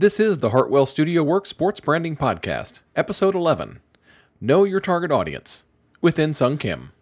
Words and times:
This 0.00 0.18
is 0.18 0.38
the 0.38 0.48
Hartwell 0.48 0.86
Studio 0.86 1.22
Works 1.22 1.50
Sports 1.50 1.78
Branding 1.78 2.16
Podcast, 2.16 2.84
Episode 2.96 3.34
11 3.34 3.80
Know 4.40 4.64
Your 4.64 4.80
Target 4.80 5.12
Audience 5.12 5.66
with 6.00 6.16
Insung 6.16 6.58
Kim. 6.58 6.92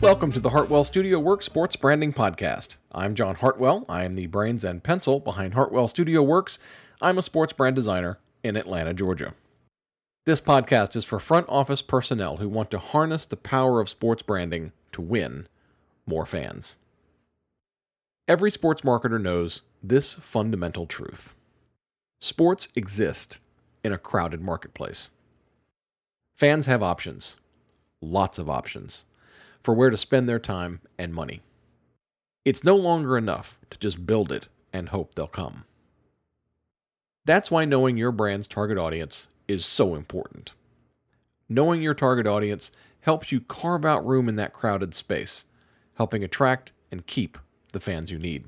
Welcome 0.00 0.30
to 0.30 0.38
the 0.38 0.50
Hartwell 0.50 0.84
Studio 0.84 1.18
Works 1.18 1.46
Sports 1.46 1.74
Branding 1.74 2.12
Podcast. 2.12 2.76
I'm 2.92 3.16
John 3.16 3.34
Hartwell. 3.34 3.84
I 3.88 4.04
am 4.04 4.12
the 4.12 4.28
brains 4.28 4.62
and 4.62 4.84
pencil 4.84 5.18
behind 5.18 5.54
Hartwell 5.54 5.88
Studio 5.88 6.22
Works. 6.22 6.60
I'm 7.02 7.18
a 7.18 7.22
sports 7.22 7.52
brand 7.52 7.74
designer 7.74 8.20
in 8.44 8.56
Atlanta, 8.56 8.94
Georgia. 8.94 9.34
This 10.28 10.42
podcast 10.42 10.94
is 10.94 11.06
for 11.06 11.18
front 11.18 11.46
office 11.48 11.80
personnel 11.80 12.36
who 12.36 12.50
want 12.50 12.70
to 12.72 12.78
harness 12.78 13.24
the 13.24 13.34
power 13.34 13.80
of 13.80 13.88
sports 13.88 14.22
branding 14.22 14.72
to 14.92 15.00
win 15.00 15.48
more 16.04 16.26
fans. 16.26 16.76
Every 18.28 18.50
sports 18.50 18.82
marketer 18.82 19.18
knows 19.18 19.62
this 19.82 20.16
fundamental 20.16 20.84
truth 20.84 21.32
sports 22.20 22.68
exist 22.74 23.38
in 23.82 23.94
a 23.94 23.96
crowded 23.96 24.42
marketplace. 24.42 25.08
Fans 26.36 26.66
have 26.66 26.82
options, 26.82 27.38
lots 28.02 28.38
of 28.38 28.50
options, 28.50 29.06
for 29.62 29.72
where 29.72 29.88
to 29.88 29.96
spend 29.96 30.28
their 30.28 30.38
time 30.38 30.82
and 30.98 31.14
money. 31.14 31.40
It's 32.44 32.62
no 32.62 32.76
longer 32.76 33.16
enough 33.16 33.58
to 33.70 33.78
just 33.78 34.04
build 34.04 34.30
it 34.30 34.48
and 34.74 34.90
hope 34.90 35.14
they'll 35.14 35.26
come. 35.26 35.64
That's 37.24 37.50
why 37.50 37.64
knowing 37.64 37.96
your 37.96 38.12
brand's 38.12 38.46
target 38.46 38.76
audience 38.76 39.28
is 39.48 39.64
so 39.64 39.94
important. 39.94 40.52
Knowing 41.48 41.82
your 41.82 41.94
target 41.94 42.26
audience 42.26 42.70
helps 43.00 43.32
you 43.32 43.40
carve 43.40 43.84
out 43.84 44.06
room 44.06 44.28
in 44.28 44.36
that 44.36 44.52
crowded 44.52 44.94
space, 44.94 45.46
helping 45.94 46.22
attract 46.22 46.72
and 46.92 47.06
keep 47.06 47.38
the 47.72 47.80
fans 47.80 48.10
you 48.10 48.18
need. 48.18 48.44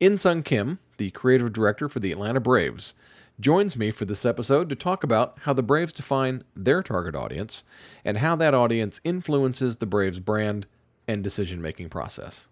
Insung 0.00 0.44
Kim, 0.44 0.78
the 0.96 1.10
creative 1.10 1.52
director 1.52 1.88
for 1.88 2.00
the 2.00 2.12
Atlanta 2.12 2.40
Braves, 2.40 2.94
joins 3.40 3.76
me 3.76 3.90
for 3.90 4.04
this 4.04 4.24
episode 4.24 4.68
to 4.68 4.76
talk 4.76 5.02
about 5.02 5.38
how 5.42 5.52
the 5.52 5.62
Braves 5.62 5.92
define 5.92 6.44
their 6.54 6.82
target 6.82 7.14
audience 7.14 7.64
and 8.04 8.18
how 8.18 8.36
that 8.36 8.54
audience 8.54 9.00
influences 9.04 9.78
the 9.78 9.86
Braves 9.86 10.20
brand 10.20 10.66
and 11.08 11.24
decision 11.24 11.62
making 11.62 11.88
process. 11.88 12.48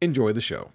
Enjoy 0.00 0.32
the 0.32 0.40
show. 0.40 0.70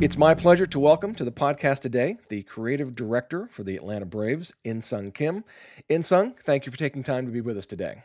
It's 0.00 0.16
my 0.16 0.32
pleasure 0.32 0.64
to 0.66 0.78
welcome 0.78 1.12
to 1.16 1.24
the 1.24 1.32
podcast 1.32 1.80
today 1.80 2.18
the 2.28 2.44
creative 2.44 2.94
director 2.94 3.48
for 3.50 3.64
the 3.64 3.74
Atlanta 3.74 4.06
Braves, 4.06 4.52
Insung 4.64 5.12
Kim. 5.12 5.42
Insung, 5.90 6.38
thank 6.38 6.66
you 6.66 6.70
for 6.70 6.78
taking 6.78 7.02
time 7.02 7.26
to 7.26 7.32
be 7.32 7.40
with 7.40 7.58
us 7.58 7.66
today. 7.66 8.04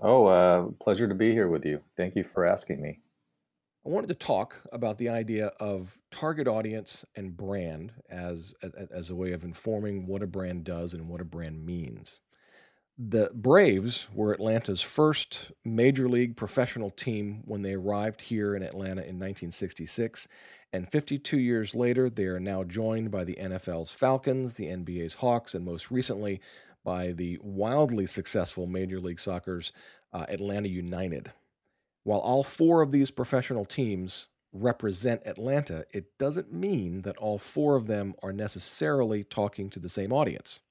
Oh, 0.00 0.26
uh, 0.26 0.64
pleasure 0.80 1.06
to 1.06 1.14
be 1.14 1.30
here 1.30 1.46
with 1.46 1.64
you. 1.64 1.82
Thank 1.96 2.16
you 2.16 2.24
for 2.24 2.44
asking 2.44 2.82
me. 2.82 2.98
I 3.86 3.90
wanted 3.90 4.08
to 4.08 4.14
talk 4.14 4.62
about 4.72 4.98
the 4.98 5.08
idea 5.08 5.52
of 5.60 5.98
target 6.10 6.48
audience 6.48 7.04
and 7.14 7.36
brand 7.36 7.92
as, 8.10 8.52
as 8.90 9.08
a 9.08 9.14
way 9.14 9.30
of 9.30 9.44
informing 9.44 10.08
what 10.08 10.20
a 10.20 10.26
brand 10.26 10.64
does 10.64 10.94
and 10.94 11.08
what 11.08 11.20
a 11.20 11.24
brand 11.24 11.64
means. 11.64 12.20
The 13.04 13.32
Braves 13.34 14.06
were 14.14 14.32
Atlanta's 14.32 14.80
first 14.80 15.50
major 15.64 16.08
league 16.08 16.36
professional 16.36 16.88
team 16.88 17.42
when 17.46 17.62
they 17.62 17.72
arrived 17.72 18.20
here 18.20 18.54
in 18.54 18.62
Atlanta 18.62 19.00
in 19.00 19.18
1966. 19.18 20.28
And 20.72 20.88
52 20.88 21.36
years 21.36 21.74
later, 21.74 22.08
they 22.08 22.26
are 22.26 22.38
now 22.38 22.62
joined 22.62 23.10
by 23.10 23.24
the 23.24 23.34
NFL's 23.34 23.90
Falcons, 23.90 24.54
the 24.54 24.66
NBA's 24.66 25.14
Hawks, 25.14 25.52
and 25.52 25.64
most 25.64 25.90
recently 25.90 26.40
by 26.84 27.10
the 27.10 27.40
wildly 27.42 28.06
successful 28.06 28.68
Major 28.68 29.00
League 29.00 29.18
Soccer's 29.18 29.72
uh, 30.12 30.26
Atlanta 30.28 30.68
United. 30.68 31.32
While 32.04 32.20
all 32.20 32.44
four 32.44 32.82
of 32.82 32.92
these 32.92 33.10
professional 33.10 33.64
teams 33.64 34.28
represent 34.52 35.26
Atlanta, 35.26 35.86
it 35.90 36.16
doesn't 36.18 36.52
mean 36.52 37.02
that 37.02 37.16
all 37.16 37.38
four 37.38 37.74
of 37.74 37.88
them 37.88 38.14
are 38.22 38.32
necessarily 38.32 39.24
talking 39.24 39.70
to 39.70 39.80
the 39.80 39.88
same 39.88 40.12
audience. 40.12 40.62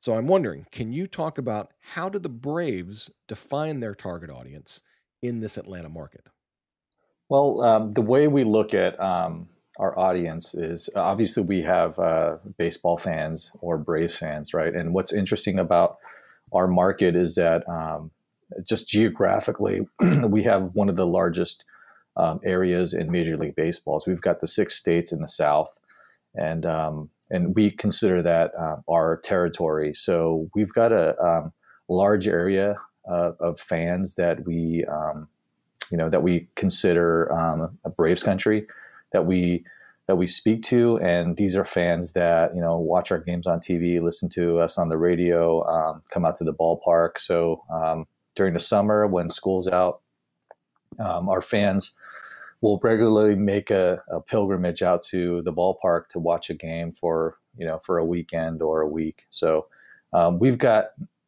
So 0.00 0.14
I'm 0.14 0.26
wondering, 0.26 0.66
can 0.70 0.92
you 0.92 1.06
talk 1.06 1.38
about 1.38 1.72
how 1.80 2.08
do 2.08 2.18
the 2.18 2.28
Braves 2.28 3.10
define 3.26 3.80
their 3.80 3.94
target 3.94 4.30
audience 4.30 4.82
in 5.22 5.40
this 5.40 5.56
Atlanta 5.56 5.88
market? 5.88 6.26
Well, 7.28 7.62
um, 7.62 7.92
the 7.92 8.02
way 8.02 8.28
we 8.28 8.44
look 8.44 8.72
at 8.72 9.00
um, 9.00 9.48
our 9.78 9.98
audience 9.98 10.54
is 10.54 10.88
obviously 10.94 11.42
we 11.42 11.62
have 11.62 11.98
uh, 11.98 12.36
baseball 12.56 12.96
fans 12.96 13.50
or 13.60 13.78
Braves 13.78 14.16
fans, 14.16 14.54
right? 14.54 14.74
And 14.74 14.94
what's 14.94 15.12
interesting 15.12 15.58
about 15.58 15.96
our 16.52 16.68
market 16.68 17.16
is 17.16 17.34
that 17.34 17.68
um, 17.68 18.12
just 18.64 18.88
geographically, 18.88 19.88
we 20.28 20.44
have 20.44 20.70
one 20.74 20.88
of 20.88 20.96
the 20.96 21.06
largest 21.06 21.64
um, 22.16 22.40
areas 22.44 22.94
in 22.94 23.10
Major 23.10 23.36
League 23.36 23.56
Baseball. 23.56 24.00
So 24.00 24.10
we've 24.10 24.20
got 24.20 24.40
the 24.40 24.48
six 24.48 24.76
states 24.76 25.12
in 25.12 25.20
the 25.20 25.28
South, 25.28 25.76
and 26.34 26.64
um, 26.64 27.10
and 27.30 27.54
we 27.54 27.70
consider 27.70 28.22
that 28.22 28.52
uh, 28.58 28.76
our 28.88 29.18
territory. 29.18 29.94
So 29.94 30.48
we've 30.54 30.72
got 30.72 30.92
a 30.92 31.20
um, 31.20 31.52
large 31.88 32.28
area 32.28 32.76
of 33.08 33.60
fans 33.60 34.16
that 34.16 34.44
we, 34.44 34.84
um, 34.86 35.28
you 35.92 35.96
know, 35.96 36.10
that 36.10 36.24
we 36.24 36.48
consider 36.56 37.32
um, 37.32 37.78
a 37.84 37.90
Braves 37.90 38.22
country 38.22 38.66
that 39.12 39.26
we 39.26 39.64
that 40.08 40.16
we 40.16 40.26
speak 40.26 40.62
to, 40.62 40.98
and 40.98 41.36
these 41.36 41.56
are 41.56 41.64
fans 41.64 42.12
that 42.12 42.54
you 42.54 42.60
know 42.60 42.76
watch 42.76 43.10
our 43.10 43.18
games 43.18 43.46
on 43.46 43.58
TV, 43.58 44.00
listen 44.00 44.28
to 44.30 44.60
us 44.60 44.78
on 44.78 44.88
the 44.88 44.98
radio, 44.98 45.64
um, 45.66 46.02
come 46.10 46.24
out 46.24 46.38
to 46.38 46.44
the 46.44 46.54
ballpark. 46.54 47.18
So 47.18 47.62
um, 47.72 48.06
during 48.34 48.52
the 48.52 48.60
summer 48.60 49.06
when 49.06 49.30
school's 49.30 49.66
out, 49.66 50.00
our 50.98 51.40
fans 51.40 51.94
will 52.60 52.80
regularly 52.82 53.34
make 53.34 53.70
a, 53.70 54.02
a, 54.10 54.20
pilgrimage 54.20 54.82
out 54.82 55.02
to 55.02 55.42
the 55.42 55.52
ballpark 55.52 56.08
to 56.08 56.18
watch 56.18 56.50
a 56.50 56.54
game 56.54 56.92
for 56.92 57.36
you 57.56 57.66
know 57.66 57.80
for 57.84 57.98
a 57.98 58.04
weekend 58.04 58.62
or 58.62 58.80
a 58.80 58.88
week. 58.88 59.26
So 59.30 59.66
um, 60.12 60.38
we've 60.38 60.58
got 60.58 60.86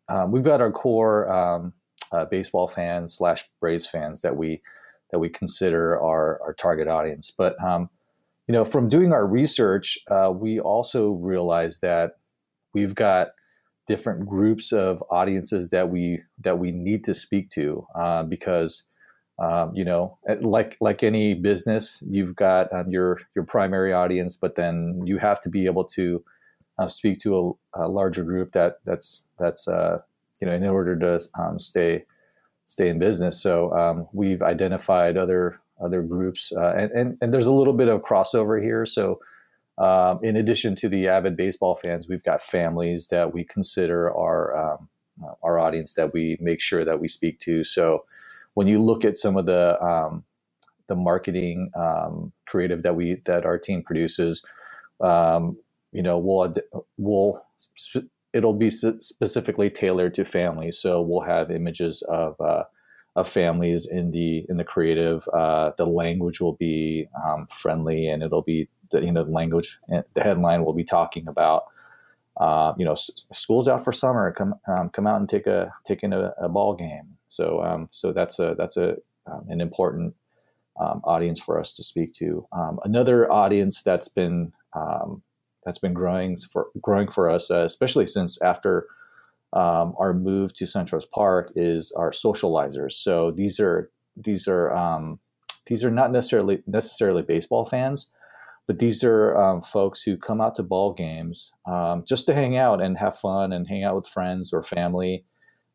um, 0.09 0.33
we've 0.33 0.45
got 0.45 0.61
our 0.61 0.73
core 0.73 1.31
um, 1.31 1.73
uh, 2.13 2.25
baseball 2.25 2.69
fans 2.69 3.15
slash 3.15 3.45
Braves 3.61 3.87
fans 3.87 4.23
that 4.23 4.37
we 4.37 4.63
that 5.11 5.19
we 5.19 5.29
consider 5.29 6.01
our 6.01 6.41
our 6.43 6.55
target 6.55 6.89
audience. 6.89 7.31
But 7.31 7.63
um, 7.63 7.91
you 8.47 8.53
know, 8.53 8.65
from 8.65 8.89
doing 8.89 9.13
our 9.13 9.27
research, 9.27 9.99
uh, 10.11 10.33
we 10.35 10.59
also 10.59 11.11
realized 11.11 11.83
that 11.83 12.19
we've 12.73 12.95
got 12.95 13.29
different 13.87 14.27
groups 14.27 14.73
of 14.73 15.03
audiences 15.11 15.71
that 15.71 15.91
we 15.91 16.21
that 16.39 16.59
we 16.59 16.71
need 16.71 17.05
to 17.05 17.15
speak 17.15 17.51
to 17.51 17.87
uh, 17.95 18.23
because 18.23 18.85
um, 19.39 19.73
you 19.75 19.85
know, 19.85 20.19
like 20.41 20.77
like 20.81 21.03
any 21.03 21.35
business, 21.35 22.03
you've 22.09 22.35
got 22.35 22.73
um, 22.73 22.91
your 22.91 23.21
your 23.35 23.45
primary 23.45 23.93
audience, 23.93 24.37
but 24.37 24.57
then 24.57 25.03
you 25.05 25.19
have 25.19 25.41
to 25.43 25.49
be 25.49 25.67
able 25.67 25.85
to 25.85 26.25
uh, 26.79 26.89
speak 26.89 27.21
to 27.21 27.57
a, 27.75 27.85
a, 27.85 27.89
larger 27.89 28.25
group 28.25 28.53
that 28.53 28.79
that's 28.85 29.23
that's 29.39 29.69
uh, 29.69 29.99
you 30.41 30.47
know 30.47 30.55
in 30.55 30.65
order 30.65 30.99
to 30.99 31.25
um, 31.41 31.61
stay 31.61 32.05
stay 32.67 32.89
in 32.89 32.99
business. 32.99 33.41
So 33.41 33.73
um, 33.73 34.09
we've 34.13 34.43
identified 34.43 35.17
other 35.17 35.61
other 35.81 36.03
groups, 36.03 36.53
uh, 36.57 36.75
and, 36.77 36.91
and 36.91 37.19
and 37.21 37.33
there's 37.33 37.47
a 37.47 37.53
little 37.53 37.75
bit 37.75 37.89
of 37.89 38.03
crossover 38.03 38.63
here. 38.63 38.87
So. 38.87 39.21
Um, 39.81 40.19
in 40.25 40.35
addition 40.35 40.75
to 40.75 40.89
the 40.89 41.07
avid 41.07 41.37
baseball 41.37 41.77
fans, 41.77 42.09
we've 42.09 42.25
got 42.25 42.43
families 42.43 43.07
that 43.13 43.33
we 43.33 43.45
consider 43.45 44.13
our 44.13 44.73
um, 44.73 44.89
our 45.45 45.61
audience 45.61 45.95
that 45.95 46.13
we 46.13 46.37
make 46.41 46.61
sure 46.61 46.85
that 46.85 47.01
we 47.01 47.07
speak 47.07 47.39
to. 47.41 47.63
So, 47.63 48.05
when 48.59 48.67
you 48.67 48.83
look 48.83 49.05
at 49.05 49.17
some 49.17 49.37
of 49.37 49.47
the 49.47 49.81
um, 49.81 50.25
the 50.89 50.97
marketing 50.97 51.71
um, 51.77 52.33
creative 52.49 52.83
that 52.83 52.97
we 52.97 53.23
that 53.25 53.47
our 53.47 53.57
team 53.57 53.85
produces, 53.85 54.43
um, 55.01 55.57
you 55.93 56.03
know, 56.03 56.19
we'll 56.19 56.53
we'll 56.97 57.41
it'll 58.33 58.59
be 58.59 58.69
specifically 58.69 59.71
tailored 59.71 60.13
to 60.15 60.25
families. 60.25 60.77
So 60.77 61.01
we'll 61.01 61.21
have 61.21 61.53
images 61.53 62.03
of 62.09 62.35
uh, 62.41 62.65
of 63.15 63.29
families 63.29 63.87
in 63.87 64.11
the 64.11 64.45
in 64.49 64.57
the 64.57 64.65
creative. 64.65 65.29
Uh, 65.33 65.71
the 65.79 65.87
language 65.87 66.41
will 66.41 66.55
be 66.55 67.07
um, 67.25 67.47
friendly, 67.47 68.09
and 68.09 68.25
it'll 68.25 68.43
be 68.43 68.69
the, 68.91 69.05
you 69.05 69.13
know 69.13 69.23
the 69.23 69.31
language. 69.31 69.79
The 69.89 70.21
headline 70.21 70.65
will 70.65 70.75
be 70.75 70.85
talking 70.85 71.29
about. 71.29 71.63
Uh, 72.37 72.73
you 72.77 72.85
know, 72.85 72.93
s- 72.93 73.11
school's 73.33 73.69
out 73.69 73.85
for 73.85 73.93
summer. 73.93 74.33
Come 74.33 74.55
um, 74.67 74.91
come 74.91 75.07
out 75.07 75.21
and 75.21 75.29
take 75.29 75.47
a 75.47 75.73
take 75.87 76.03
in 76.03 76.13
a, 76.13 76.35
a 76.41 76.49
ball 76.49 76.75
game 76.75 77.18
so 77.29 77.63
um, 77.63 77.89
so 77.93 78.13
that's 78.13 78.39
a 78.39 78.55
that's 78.59 78.77
a 78.77 78.97
um, 79.27 79.45
an 79.49 79.61
important 79.61 80.15
um, 80.81 81.01
audience 81.05 81.41
for 81.41 81.59
us 81.59 81.75
to 81.75 81.83
speak 81.83 82.15
to. 82.15 82.47
Um, 82.53 82.79
another 82.85 83.31
audience 83.31 83.83
that's 83.83 84.09
been 84.09 84.53
that's 85.65 85.79
been 85.79 85.95
growing 85.95 86.37
for 86.37 86.69
growing 86.81 87.09
for 87.09 87.29
us, 87.29 87.51
uh, 87.51 87.61
especially 87.65 88.07
since 88.07 88.41
after 88.41 88.87
um, 89.53 89.95
our 89.99 90.15
move 90.15 90.55
to 90.55 90.65
SunTrust 90.65 91.11
Park 91.11 91.53
is 91.57 91.93
our 91.93 92.11
socializers. 92.11 92.93
So 92.93 93.31
these 93.31 93.61
are 93.61 93.91
these 94.17 94.49
are 94.49 94.73
um, 94.75 95.19
these 95.67 95.85
are 95.85 95.91
not 95.91 96.11
necessarily 96.11 96.63
necessarily 96.67 97.23
baseball 97.23 97.67
fans, 97.67 98.09
but 98.67 98.79
these 98.79 99.05
are 99.05 99.37
um, 99.37 99.63
folks 99.63 100.03
who 100.03 100.17
come 100.17 100.41
out 100.41 100.55
to 100.57 100.63
ball 100.63 100.93
games 100.93 101.53
just 102.07 102.27
to 102.27 102.35
hang 102.35 102.57
out 102.57 102.81
and 102.81 102.97
have 102.99 103.19
fun 103.19 103.53
and 103.53 103.69
hang 103.69 103.85
out 103.85 103.97
with 103.97 104.07
friends 104.07 104.53
or 104.53 104.63
family. 104.63 105.25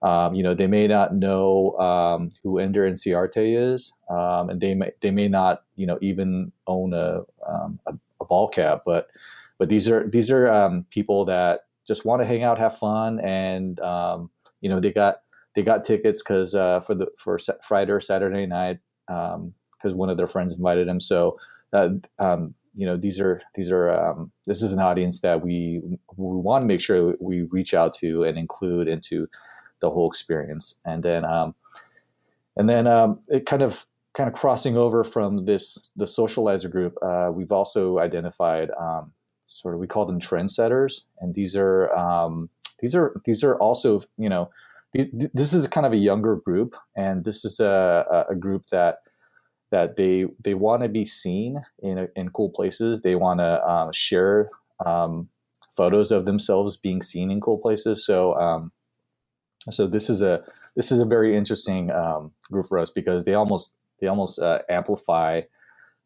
Um, 0.04 0.36
you 0.36 0.44
know, 0.44 0.54
they 0.54 0.68
may 0.68 0.88
not 0.88 1.16
know 1.16 1.78
um, 1.80 2.32
who 2.44 2.60
Ender 2.60 2.90
Inciarte 2.90 3.58
is, 3.58 3.94
um, 4.10 4.50
and 4.50 4.60
they 4.60 4.76
may 4.76 4.92
they 5.02 5.12
may 5.12 5.30
not 5.30 5.64
you 5.76 5.88
know 5.88 5.98
even 6.02 6.52
own 6.68 6.94
a, 6.94 7.22
um, 7.48 7.80
a, 7.88 7.94
a 8.20 8.26
ball 8.26 8.50
cap, 8.50 8.82
but 8.86 9.08
but 9.58 9.70
these 9.70 9.90
are 9.90 10.08
these 10.08 10.30
are 10.30 10.84
people 10.90 11.26
that 11.26 11.62
just 11.88 12.06
want 12.06 12.22
to 12.22 12.26
hang 12.26 12.44
out, 12.44 12.60
have 12.60 12.78
fun, 12.78 13.20
and 13.22 13.80
you 14.60 14.70
know 14.70 14.80
they 14.80 14.92
got 14.92 15.18
they 15.56 15.64
got 15.64 15.86
tickets 15.86 16.22
because 16.22 16.56
uh, 16.56 16.80
for 16.82 16.96
the 16.96 17.08
for 17.18 17.38
Friday 17.62 17.92
or 17.92 18.02
Saturday 18.02 18.46
night 18.46 18.80
because 19.08 19.94
one 19.94 20.10
of 20.10 20.18
their 20.18 20.28
friends 20.28 20.54
invited 20.54 20.88
them. 20.88 21.00
So 21.00 21.38
uh, 21.74 21.90
um, 22.20 22.56
you 22.76 22.86
know 22.86 22.98
these 22.98 23.20
are 23.20 23.42
these 23.56 23.72
are 23.72 23.90
um, 23.90 24.32
this 24.46 24.62
is 24.62 24.74
an 24.74 24.80
audience 24.80 25.20
that 25.22 25.44
we 25.44 25.82
we 26.18 26.38
want 26.38 26.64
to 26.64 26.68
make 26.68 26.82
sure 26.82 27.16
we 27.20 27.44
reach 27.44 27.74
out 27.74 27.94
to 27.96 28.24
and 28.24 28.38
include 28.38 28.88
into 28.88 29.28
the 29.84 29.92
whole 29.92 30.10
experience 30.10 30.76
and 30.86 31.04
then 31.04 31.26
um, 31.26 31.54
and 32.56 32.70
then 32.70 32.88
um, 32.88 33.20
it 33.28 33.46
kind 33.46 33.62
of 33.62 33.86
kind 34.14 34.30
of 34.30 34.34
crossing 34.34 34.78
over 34.78 35.04
from 35.04 35.46
this 35.46 35.92
the 35.98 36.06
socializer 36.06 36.72
group 36.72 36.98
uh, 37.02 37.30
we've 37.34 37.52
also 37.52 38.00
identified 38.00 38.72
um, 38.80 39.12
sort 39.46 39.74
of 39.74 39.82
we 39.82 39.88
call 39.88 40.06
them 40.06 40.22
trendsetters 40.22 41.02
and 41.20 41.36
these 41.36 41.54
are 41.56 41.94
um, 41.94 42.50
these 42.80 42.96
are 42.96 43.20
these 43.26 43.44
are 43.44 43.56
also 43.58 44.02
you 44.18 44.30
know 44.30 44.50
these, 44.94 45.08
this 45.34 45.54
is 45.54 45.68
kind 45.68 45.86
of 45.86 45.92
a 45.92 45.98
younger 45.98 46.38
group 46.38 46.78
and 46.96 47.26
this 47.26 47.44
is 47.44 47.60
a, 47.60 48.26
a 48.30 48.36
group 48.36 48.68
that 48.68 49.00
that 49.74 49.98
they 49.98 50.28
they 50.40 50.54
want 50.54 50.84
to 50.84 50.88
be 50.88 51.04
seen 51.04 51.64
in 51.82 52.08
in 52.16 52.30
cool 52.30 52.52
places. 52.52 53.02
They 53.02 53.16
want 53.16 53.40
to 53.40 53.68
um, 53.68 53.92
share 53.92 54.50
um, 54.86 55.30
photos 55.76 56.12
of 56.12 56.26
themselves 56.26 56.78
being 56.78 57.02
seen 57.02 57.32
in 57.32 57.42
cool 57.42 57.58
places. 57.58 58.06
So 58.06 58.36
um, 58.36 58.72
so 59.72 59.88
this 59.88 60.10
is 60.10 60.22
a 60.22 60.44
this 60.76 60.92
is 60.92 61.00
a 61.00 61.06
very 61.06 61.36
interesting 61.36 61.92
um, 61.92 62.32
group 62.52 62.68
for 62.68 62.80
us 62.80 62.92
because 62.92 63.26
they 63.26 63.34
almost 63.34 63.74
they 64.00 64.08
almost 64.08 64.40
uh, 64.40 64.60
amplify 64.70 65.42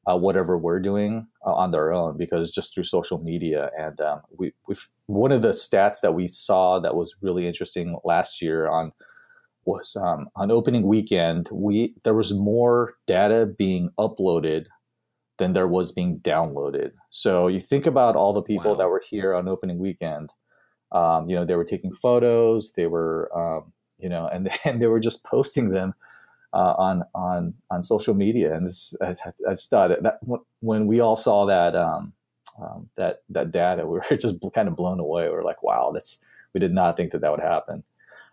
uh, 0.10 0.16
whatever 0.16 0.58
we're 0.58 0.80
doing 0.80 1.28
uh, 1.46 1.54
on 1.54 1.72
their 1.72 1.92
own 1.92 2.18
because 2.18 2.52
just 2.52 2.74
through 2.74 2.84
social 2.84 3.18
media 3.18 3.72
and 3.78 4.00
um, 4.02 4.22
we 4.38 4.54
we've 4.68 4.90
one 5.08 5.32
of 5.32 5.42
the 5.42 5.52
stats 5.52 6.02
that 6.02 6.14
we 6.14 6.28
saw 6.28 6.80
that 6.80 6.96
was 6.96 7.16
really 7.22 7.48
interesting 7.48 7.98
last 8.04 8.42
year 8.42 8.68
on 8.68 8.92
was 9.68 9.96
um, 9.98 10.30
on 10.36 10.50
opening 10.50 10.88
weekend, 10.88 11.50
we 11.52 11.94
there 12.04 12.14
was 12.14 12.34
more 12.34 12.96
data 13.06 13.46
being 13.46 13.90
uploaded 14.00 14.66
than 15.38 15.54
there 15.54 15.68
was 15.68 15.92
being 15.92 16.20
downloaded. 16.20 16.92
So 17.12 17.48
you 17.48 17.60
think 17.60 17.86
about 17.86 18.16
all 18.16 18.34
the 18.34 18.42
people 18.42 18.72
wow. 18.72 18.78
that 18.78 18.90
were 18.90 19.04
here 19.08 19.36
on 19.36 19.48
opening 19.48 19.78
weekend. 19.78 20.32
Um, 20.92 21.30
you 21.30 21.36
know, 21.36 21.46
they 21.46 21.56
were 21.56 21.66
taking 21.66 21.94
photos, 21.94 22.72
they 22.74 22.88
were, 22.88 23.30
um, 23.38 23.74
you 23.98 24.10
know, 24.10 24.28
and, 24.28 24.50
and 24.66 24.82
they 24.82 24.88
were 24.88 25.00
just 25.00 25.24
posting 25.24 25.70
them 25.70 25.94
uh, 26.54 26.74
on 26.78 27.04
on 27.14 27.54
on 27.70 27.84
social 27.84 28.14
media. 28.14 28.54
And 28.54 28.68
this, 28.68 28.96
I, 29.02 29.16
I 29.48 29.56
thought 29.56 29.92
that 30.02 30.20
when 30.60 30.88
we 30.88 31.00
all 31.00 31.16
saw 31.16 31.46
that 31.46 31.76
um, 31.76 32.14
um, 32.62 32.90
that 32.96 33.24
that 33.30 33.52
data, 33.52 33.86
we 33.88 34.00
were 34.00 34.18
just 34.18 34.36
kind 34.54 34.68
of 34.68 34.76
blown 34.76 35.00
away. 35.00 35.30
We 35.30 35.36
are 35.36 35.42
like, 35.42 35.64
wow, 35.64 35.92
that's 35.94 36.20
we 36.54 36.60
did 36.60 36.74
not 36.74 36.98
think 36.98 37.12
that 37.12 37.22
that 37.22 37.32
would 37.32 37.42
happen. 37.42 37.84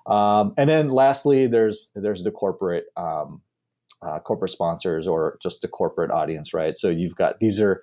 Um, 0.07 0.55
and 0.57 0.69
then 0.69 0.91
lastly, 0.91 1.47
there's 1.47 1.91
there's 1.95 2.25
the 2.25 2.31
corporate 2.31 2.87
um, 2.97 3.43
uh, 4.03 4.19
corporate 4.21 4.51
sponsors 4.51 5.07
or 5.07 5.39
just 5.43 5.63
the 5.63 5.69
corporate 5.69 6.11
audience, 6.11 6.53
right? 6.53 6.77
So 6.77 6.89
you've 6.89 7.17
got 7.17 7.41
these 7.41 7.61
are 7.61 7.83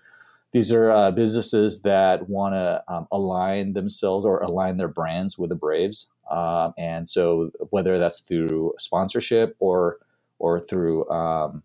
these 0.51 0.71
are 0.71 0.91
uh, 0.91 1.11
businesses 1.11 1.81
that 1.83 2.27
want 2.27 2.55
to 2.55 2.83
um, 2.87 3.07
align 3.11 3.73
themselves 3.73 4.25
or 4.25 4.39
align 4.39 4.77
their 4.77 4.87
brands 4.87 5.37
with 5.37 5.49
the 5.49 5.55
Braves, 5.55 6.07
um, 6.29 6.73
and 6.77 7.09
so 7.09 7.51
whether 7.69 7.97
that's 7.97 8.19
through 8.19 8.73
sponsorship 8.77 9.55
or 9.59 9.99
or 10.39 10.59
through 10.59 11.09
um, 11.09 11.63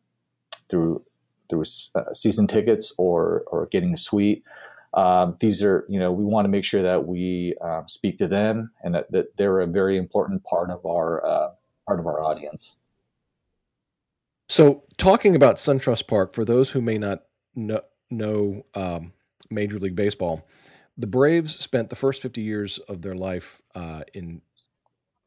through 0.68 1.02
through 1.48 1.64
uh, 1.94 2.12
season 2.12 2.46
tickets 2.46 2.92
or 2.96 3.44
or 3.48 3.66
getting 3.66 3.92
a 3.92 3.96
suite. 3.96 4.44
Um, 4.94 5.36
these 5.40 5.62
are, 5.62 5.84
you 5.90 5.98
know, 5.98 6.10
we 6.10 6.24
want 6.24 6.46
to 6.46 6.48
make 6.48 6.64
sure 6.64 6.82
that 6.82 7.06
we 7.06 7.54
uh, 7.62 7.82
speak 7.86 8.16
to 8.16 8.26
them 8.26 8.70
and 8.82 8.94
that, 8.94 9.12
that, 9.12 9.36
they're 9.36 9.60
a 9.60 9.66
very 9.66 9.98
important 9.98 10.42
part 10.42 10.70
of 10.70 10.86
our 10.86 11.26
uh, 11.26 11.50
part 11.86 12.00
of 12.00 12.06
our 12.06 12.22
audience. 12.22 12.76
So, 14.48 14.84
talking 14.96 15.34
about 15.34 15.56
SunTrust 15.56 16.06
Park, 16.06 16.32
for 16.32 16.44
those 16.44 16.70
who 16.70 16.80
may 16.80 16.98
not 16.98 17.24
know, 17.54 17.80
know 18.10 18.64
um, 18.74 19.12
Major 19.50 19.78
League 19.78 19.96
Baseball, 19.96 20.46
the 20.96 21.06
Braves 21.06 21.56
spent 21.58 21.90
the 21.90 21.96
first 21.96 22.22
50 22.22 22.40
years 22.40 22.78
of 22.78 23.02
their 23.02 23.14
life 23.14 23.62
uh, 23.74 24.02
in 24.14 24.42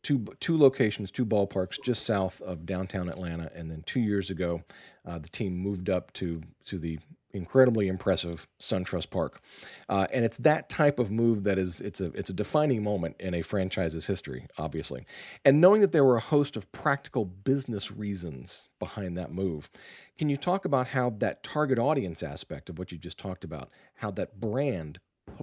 two 0.01 0.25
two 0.39 0.57
locations, 0.57 1.11
two 1.11 1.25
ballparks 1.25 1.77
just 1.83 2.05
south 2.05 2.41
of 2.41 2.65
downtown 2.65 3.09
Atlanta, 3.09 3.51
and 3.53 3.69
then 3.69 3.83
two 3.85 3.99
years 3.99 4.29
ago, 4.29 4.63
uh, 5.05 5.19
the 5.19 5.29
team 5.29 5.57
moved 5.57 5.89
up 5.89 6.11
to 6.13 6.41
to 6.65 6.79
the 6.79 6.99
incredibly 7.31 7.87
impressive 7.87 8.47
SunTrust 8.59 9.09
Park. 9.09 9.41
Uh, 9.87 10.07
and 10.11 10.25
it's 10.25 10.37
that 10.37 10.69
type 10.69 10.99
of 10.99 11.11
move 11.11 11.43
that 11.43 11.57
is 11.57 11.81
it's 11.81 12.01
a 12.01 12.05
it's 12.13 12.29
a 12.29 12.33
defining 12.33 12.83
moment 12.83 13.15
in 13.19 13.33
a 13.33 13.41
franchise's 13.41 14.07
history, 14.07 14.47
obviously. 14.57 15.05
And 15.45 15.61
knowing 15.61 15.81
that 15.81 15.91
there 15.91 16.05
were 16.05 16.17
a 16.17 16.21
host 16.21 16.55
of 16.55 16.71
practical 16.71 17.25
business 17.25 17.91
reasons 17.91 18.69
behind 18.79 19.17
that 19.17 19.31
move, 19.31 19.69
can 20.17 20.29
you 20.29 20.37
talk 20.37 20.65
about 20.65 20.87
how 20.87 21.09
that 21.17 21.43
target 21.43 21.79
audience 21.79 22.23
aspect 22.23 22.69
of 22.69 22.79
what 22.79 22.91
you 22.91 22.97
just 22.97 23.17
talked 23.17 23.43
about, 23.43 23.69
how 23.95 24.11
that 24.11 24.39
brand 24.39 24.99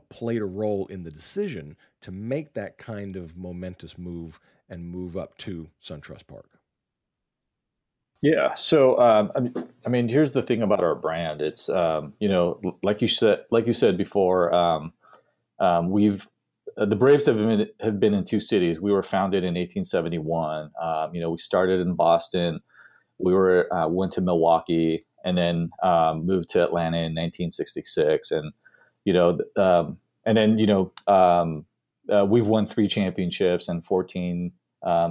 played 0.09 0.43
a 0.43 0.47
role 0.47 0.87
in 0.87 1.05
the 1.05 1.11
decision 1.11 1.77
to 2.03 2.11
make 2.11 2.55
that 2.55 2.77
kind 2.77 3.17
of 3.17 3.37
momentous 3.37 3.97
move 3.97 4.41
and 4.69 4.91
move 4.91 5.17
up 5.17 5.39
to 5.39 5.71
SunTrust 5.83 6.27
Park? 6.27 6.59
Yeah. 8.23 8.55
So, 8.55 8.99
um, 8.99 9.31
I, 9.37 9.41
mean, 9.41 9.55
I 9.85 9.89
mean, 9.89 10.09
here's 10.09 10.33
the 10.33 10.43
thing 10.43 10.63
about 10.63 10.83
our 10.83 10.95
brand. 10.95 11.43
It's, 11.43 11.69
um, 11.69 12.15
you 12.19 12.29
know, 12.29 12.61
like 12.83 13.03
you 13.03 13.09
said, 13.09 13.45
like 13.51 13.67
you 13.67 13.73
said 13.73 13.97
before, 13.97 14.55
um, 14.55 14.93
um 15.59 15.91
we've 15.91 16.27
uh, 16.77 16.85
the 16.85 16.97
Braves 16.97 17.25
have 17.27 17.37
been 17.37 17.69
have 17.81 17.99
been 17.99 18.15
in 18.15 18.25
two 18.25 18.41
cities. 18.41 18.81
We 18.81 18.93
were 18.93 19.03
founded 19.03 19.45
in 19.45 19.55
1871. 19.55 20.71
Um, 20.81 21.15
you 21.15 21.21
know, 21.21 21.31
we 21.31 21.39
started 21.39 21.81
in 21.81 21.95
Boston. 21.95 22.61
We 23.19 23.33
were 23.33 23.73
uh, 23.73 23.89
went 23.89 24.13
to 24.13 24.21
Milwaukee 24.21 25.07
and 25.25 25.39
then 25.39 25.71
um, 25.83 26.27
moved 26.27 26.51
to 26.51 26.63
Atlanta 26.63 26.99
in 26.99 27.15
1966. 27.15 28.31
And 28.31 28.53
you 29.05 29.15
know, 29.15 29.39
and 29.57 30.37
then 30.37 30.59
you 30.59 30.67
know, 30.67 30.93
uh, 31.07 32.27
we've 32.27 32.47
won 32.47 32.67
three 32.67 32.89
championships 32.89 33.69
and 33.69 33.85
14 33.85 34.53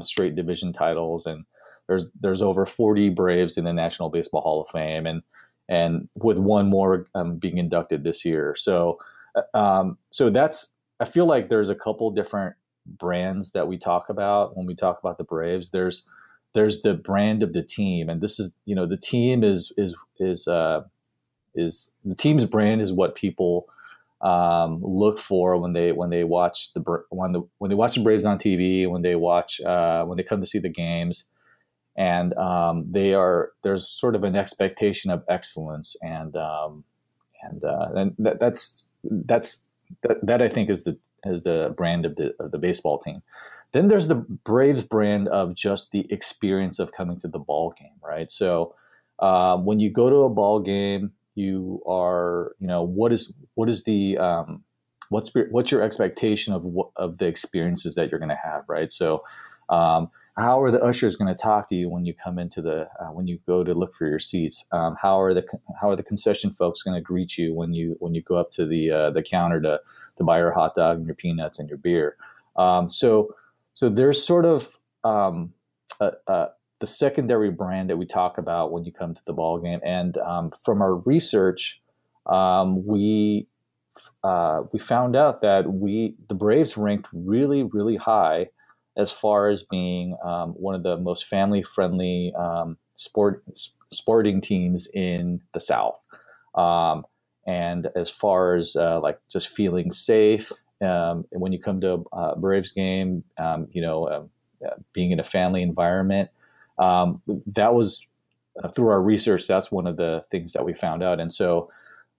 straight 0.02 0.36
division 0.36 0.72
titles 0.72 1.26
and 1.26 1.46
there's 1.88 2.08
there's 2.20 2.42
over 2.42 2.66
40 2.66 3.10
Braves 3.10 3.58
in 3.58 3.66
the 3.66 3.74
National 3.74 4.10
Baseball 4.10 4.42
Hall 4.42 4.62
of 4.62 4.70
Fame, 4.70 5.06
and 5.06 5.22
and 5.68 6.08
with 6.16 6.38
one 6.38 6.68
more 6.68 7.08
um, 7.16 7.38
being 7.38 7.58
inducted 7.58 8.04
this 8.04 8.26
year. 8.26 8.56
So 8.58 9.00
uh, 9.36 9.58
um, 9.58 9.98
so 10.12 10.30
that's 10.30 10.74
I 11.00 11.06
feel 11.06 11.26
like 11.26 11.50
there's 11.50 11.70
a 11.70 11.76
couple 11.76 12.10
different 12.12 12.56
brands 12.86 13.52
that 13.52 13.68
we 13.68 13.78
talk 13.78 14.10
about 14.10 14.56
when 14.56 14.66
we 14.66 14.76
talk 14.76 15.00
about 15.00 15.18
the 15.18 15.24
Braves. 15.24 15.70
There's 15.70 16.04
there's 16.54 16.82
the 16.82 16.94
brand 16.94 17.44
of 17.44 17.54
the 17.54 17.64
team, 17.64 18.10
and 18.10 18.22
this 18.22 18.40
is 18.40 18.54
you 18.66 18.76
know 18.76 18.86
the 18.86 18.98
team 18.98 19.44
is 19.44 19.72
is 19.78 19.96
is 20.20 20.48
uh, 20.48 20.84
is 21.54 21.92
the 22.04 22.16
team's 22.16 22.46
brand 22.46 22.82
is 22.82 22.94
what 22.94 23.16
people 23.16 23.68
um, 24.22 24.82
look 24.82 25.20
for 25.20 25.58
when 25.58 25.74
they 25.74 25.92
when 25.92 26.10
they 26.10 26.24
watch 26.24 26.74
the 26.74 27.04
when 27.10 27.34
the 27.34 27.42
when 27.60 27.70
they 27.70 27.76
watch 27.76 27.96
the 27.96 28.02
Braves 28.02 28.26
on 28.26 28.40
TV, 28.40 28.90
when 28.90 29.02
they 29.02 29.16
watch 29.16 29.62
uh, 29.62 30.04
when 30.06 30.18
they 30.18 30.24
come 30.24 30.42
to 30.42 30.48
see 30.48 30.60
the 30.60 30.70
games 30.70 31.26
and 31.98 32.34
um, 32.34 32.86
they 32.90 33.14
are 33.14 33.52
there's 33.64 33.88
sort 33.88 34.16
of 34.16 34.24
an 34.24 34.36
expectation 34.36 35.12
of 35.12 35.24
excellence, 35.30 35.96
and 36.02 36.36
um, 36.36 36.84
and 37.42 37.64
uh, 37.64 37.90
and 37.96 38.16
that, 38.20 38.40
that's 38.40 38.86
that's 39.04 39.64
that, 40.04 40.26
that 40.26 40.42
I 40.42 40.50
think 40.50 40.70
is 40.70 40.84
the 40.84 40.98
is 41.26 41.44
the 41.44 41.74
brand 41.76 42.06
of 42.06 42.16
the 42.16 42.34
of 42.40 42.52
the 42.52 42.58
baseball 42.58 43.00
team. 43.00 43.22
Then 43.72 43.88
there's 43.88 44.08
the 44.08 44.16
Braves 44.16 44.84
brand 44.84 45.28
of 45.28 45.56
just 45.56 45.92
the 45.92 46.06
experience 46.10 46.80
of 46.80 46.92
coming 46.92 47.20
to 47.20 47.28
the 47.28 47.40
ball 47.40 47.74
game, 47.78 47.98
right? 48.02 48.32
So 48.32 48.74
um, 49.20 49.66
when 49.66 49.80
you 49.80 49.90
go 49.90 50.10
to 50.10 50.24
a 50.24 50.30
ball 50.30 50.60
game, 50.60 51.12
you 51.36 51.82
are 51.88 52.56
you 52.60 52.68
know 52.68 52.84
what 52.84 53.12
is 53.12 53.34
what 53.56 53.70
is 53.70 53.84
the 53.84 54.18
um, 54.18 54.64
what's 55.10 55.32
what's 55.50 55.72
your 55.72 55.82
expectation 55.82 56.54
of 56.54 56.66
of 56.96 57.18
the 57.18 57.26
experiences 57.26 57.96
that 57.96 58.12
you're 58.12 58.20
going 58.20 58.30
to 58.30 58.40
have, 58.42 58.64
right? 58.68 58.92
So 58.92 59.24
um, 59.70 60.10
how 60.38 60.62
are 60.62 60.70
the 60.70 60.82
ushers 60.82 61.16
going 61.16 61.34
to 61.34 61.42
talk 61.42 61.70
to 61.70 61.76
you 61.76 61.90
when 61.90 62.06
you 62.06 62.14
come 62.14 62.38
into 62.38 62.62
the 62.62 62.90
uh, 63.00 63.08
when 63.08 63.26
you 63.26 63.40
go 63.48 63.64
to 63.64 63.74
look 63.74 63.96
for 63.96 64.06
your 64.06 64.20
seats? 64.20 64.66
Um, 64.72 64.98
how 65.02 65.20
are 65.20 65.34
the 65.34 65.46
how 65.80 65.90
are 65.90 65.96
the 65.96 66.04
concession 66.04 66.54
folks 66.54 66.84
going 66.84 66.96
to 66.96 67.02
greet 67.02 67.38
you 67.38 67.54
when 67.54 67.74
you 67.74 67.96
when 68.00 68.14
you 68.14 68.22
go 68.22 68.36
up 68.36 68.52
to 68.52 68.66
the 68.66 68.92
uh, 68.92 69.10
the 69.12 69.24
counter 69.24 69.62
to 69.62 69.80
to 70.18 70.24
buy 70.24 70.40
your 70.40 70.52
hot 70.52 70.76
dog 70.76 70.98
and 70.98 71.06
your 71.06 71.16
peanuts 71.16 71.58
and 71.58 71.70
your 71.70 71.78
beer? 71.78 72.18
Um, 72.58 72.90
so 72.90 73.34
so 73.74 73.88
there's 73.88 74.26
sort 74.26 74.46
of 74.46 74.78
um, 75.06 75.54
a, 76.02 76.12
a, 76.28 76.48
the 76.82 76.88
secondary 76.88 77.50
brand 77.50 77.90
that 77.90 77.98
we 77.98 78.06
talk 78.06 78.38
about 78.38 78.74
when 78.74 78.84
you 78.84 78.92
come 78.92 79.14
to 79.14 79.22
the 79.26 79.34
ball 79.34 79.60
game, 79.60 79.80
and 79.86 80.18
um, 80.18 80.52
from 80.64 80.82
our 80.82 80.96
research, 80.96 81.82
um, 82.26 82.86
we 82.86 83.48
uh, 84.26 84.64
we 84.74 84.80
found 84.80 85.16
out 85.16 85.42
that 85.44 85.72
we 85.72 86.16
the 86.28 86.36
Braves 86.36 86.76
ranked 86.76 87.08
really 87.14 87.64
really 87.64 87.96
high 87.96 88.50
as 88.98 89.12
far 89.12 89.50
as 89.50 89.64
being 89.64 90.16
um, 90.24 90.52
one 90.52 90.76
of 90.76 90.84
the 90.84 90.98
most 90.98 91.26
family 91.26 91.62
friendly 91.62 92.34
um, 92.38 92.78
sport 92.96 93.44
sporting 93.92 94.42
teams 94.42 94.88
in 94.94 95.42
the 95.54 95.60
South. 95.60 96.00
Um, 96.56 97.06
and 97.46 97.90
as 97.96 98.10
far 98.10 98.56
as 98.56 98.76
uh, 98.76 99.00
like 99.02 99.20
just 99.30 99.50
feeling 99.50 99.92
safe 99.92 100.52
um, 100.82 101.26
when 101.32 101.52
you 101.52 101.60
come 101.60 101.82
to 101.82 102.06
a 102.12 102.36
Braves 102.36 102.72
game, 102.72 103.24
um, 103.38 103.68
you 103.72 103.82
know, 103.82 104.06
uh, 104.06 104.66
uh, 104.66 104.76
being 104.94 105.12
in 105.12 105.20
a 105.20 105.24
family 105.24 105.62
environment, 105.62 106.30
um, 106.80 107.22
that 107.48 107.74
was 107.74 108.06
uh, 108.64 108.70
through 108.70 108.90
our 108.90 109.02
research. 109.02 109.48
That's 109.48 109.72
one 109.72 109.88
of 109.88 109.98
the 109.98 110.24
things 110.32 110.54
that 110.54 110.66
we 110.66 110.74
found 110.74 111.04
out, 111.04 111.20
and 111.20 111.34
so 111.34 111.70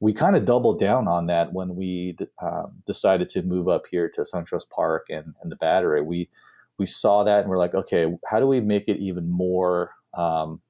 we 0.00 0.12
kind 0.12 0.36
of 0.36 0.44
doubled 0.44 0.78
down 0.78 1.08
on 1.08 1.26
that 1.26 1.52
when 1.52 1.74
we 1.74 2.16
um, 2.42 2.72
decided 2.86 3.28
to 3.30 3.42
move 3.42 3.68
up 3.68 3.82
here 3.90 4.08
to 4.10 4.22
SunTrust 4.22 4.68
Park 4.68 5.06
and, 5.08 5.34
and 5.42 5.50
the 5.50 5.56
Battery. 5.56 6.02
We 6.02 6.28
we 6.78 6.86
saw 6.86 7.24
that 7.24 7.40
and 7.40 7.48
we're 7.48 7.58
like, 7.58 7.74
okay, 7.74 8.12
how 8.26 8.40
do 8.40 8.46
we 8.46 8.60
make 8.60 8.88
it 8.88 8.98
even 8.98 9.30
more 9.30 9.92
um, 10.14 10.60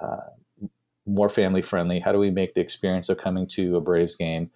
uh, 0.00 0.28
more 1.06 1.28
family 1.28 1.62
friendly? 1.62 2.00
How 2.00 2.12
do 2.12 2.18
we 2.18 2.30
make 2.30 2.54
the 2.54 2.60
experience 2.60 3.08
of 3.08 3.18
coming 3.18 3.46
to 3.48 3.76
a 3.76 3.80
Braves 3.80 4.14
game, 4.14 4.50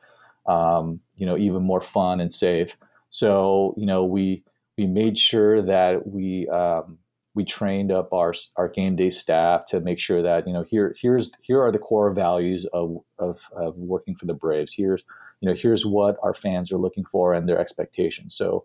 um, 0.46 1.00
you 1.16 1.26
know, 1.26 1.36
even 1.36 1.62
more 1.62 1.80
fun 1.80 2.20
and 2.20 2.32
safe? 2.32 2.76
So 3.10 3.74
you 3.76 3.86
know, 3.86 4.04
we 4.04 4.44
we 4.76 4.86
made 4.86 5.18
sure 5.18 5.62
that 5.62 6.06
we 6.06 6.48
um, 6.48 6.98
we 7.34 7.44
trained 7.44 7.92
up 7.92 8.12
our 8.12 8.32
our 8.56 8.68
game 8.68 8.96
day 8.96 9.10
staff 9.10 9.66
to 9.66 9.80
make 9.80 9.98
sure 9.98 10.22
that 10.22 10.46
you 10.46 10.52
know 10.52 10.62
here 10.62 10.94
here's 11.00 11.30
here 11.42 11.62
are 11.62 11.70
the 11.70 11.78
core 11.78 12.12
values 12.12 12.64
of 12.72 12.98
of, 13.18 13.48
of 13.52 13.76
working 13.76 14.16
for 14.16 14.26
the 14.26 14.34
Braves. 14.34 14.74
Here's 14.74 15.04
you 15.40 15.48
know 15.48 15.54
here's 15.54 15.84
what 15.84 16.16
our 16.22 16.34
fans 16.34 16.72
are 16.72 16.78
looking 16.78 17.04
for 17.04 17.32
and 17.32 17.48
their 17.48 17.60
expectations. 17.60 18.34
So 18.34 18.64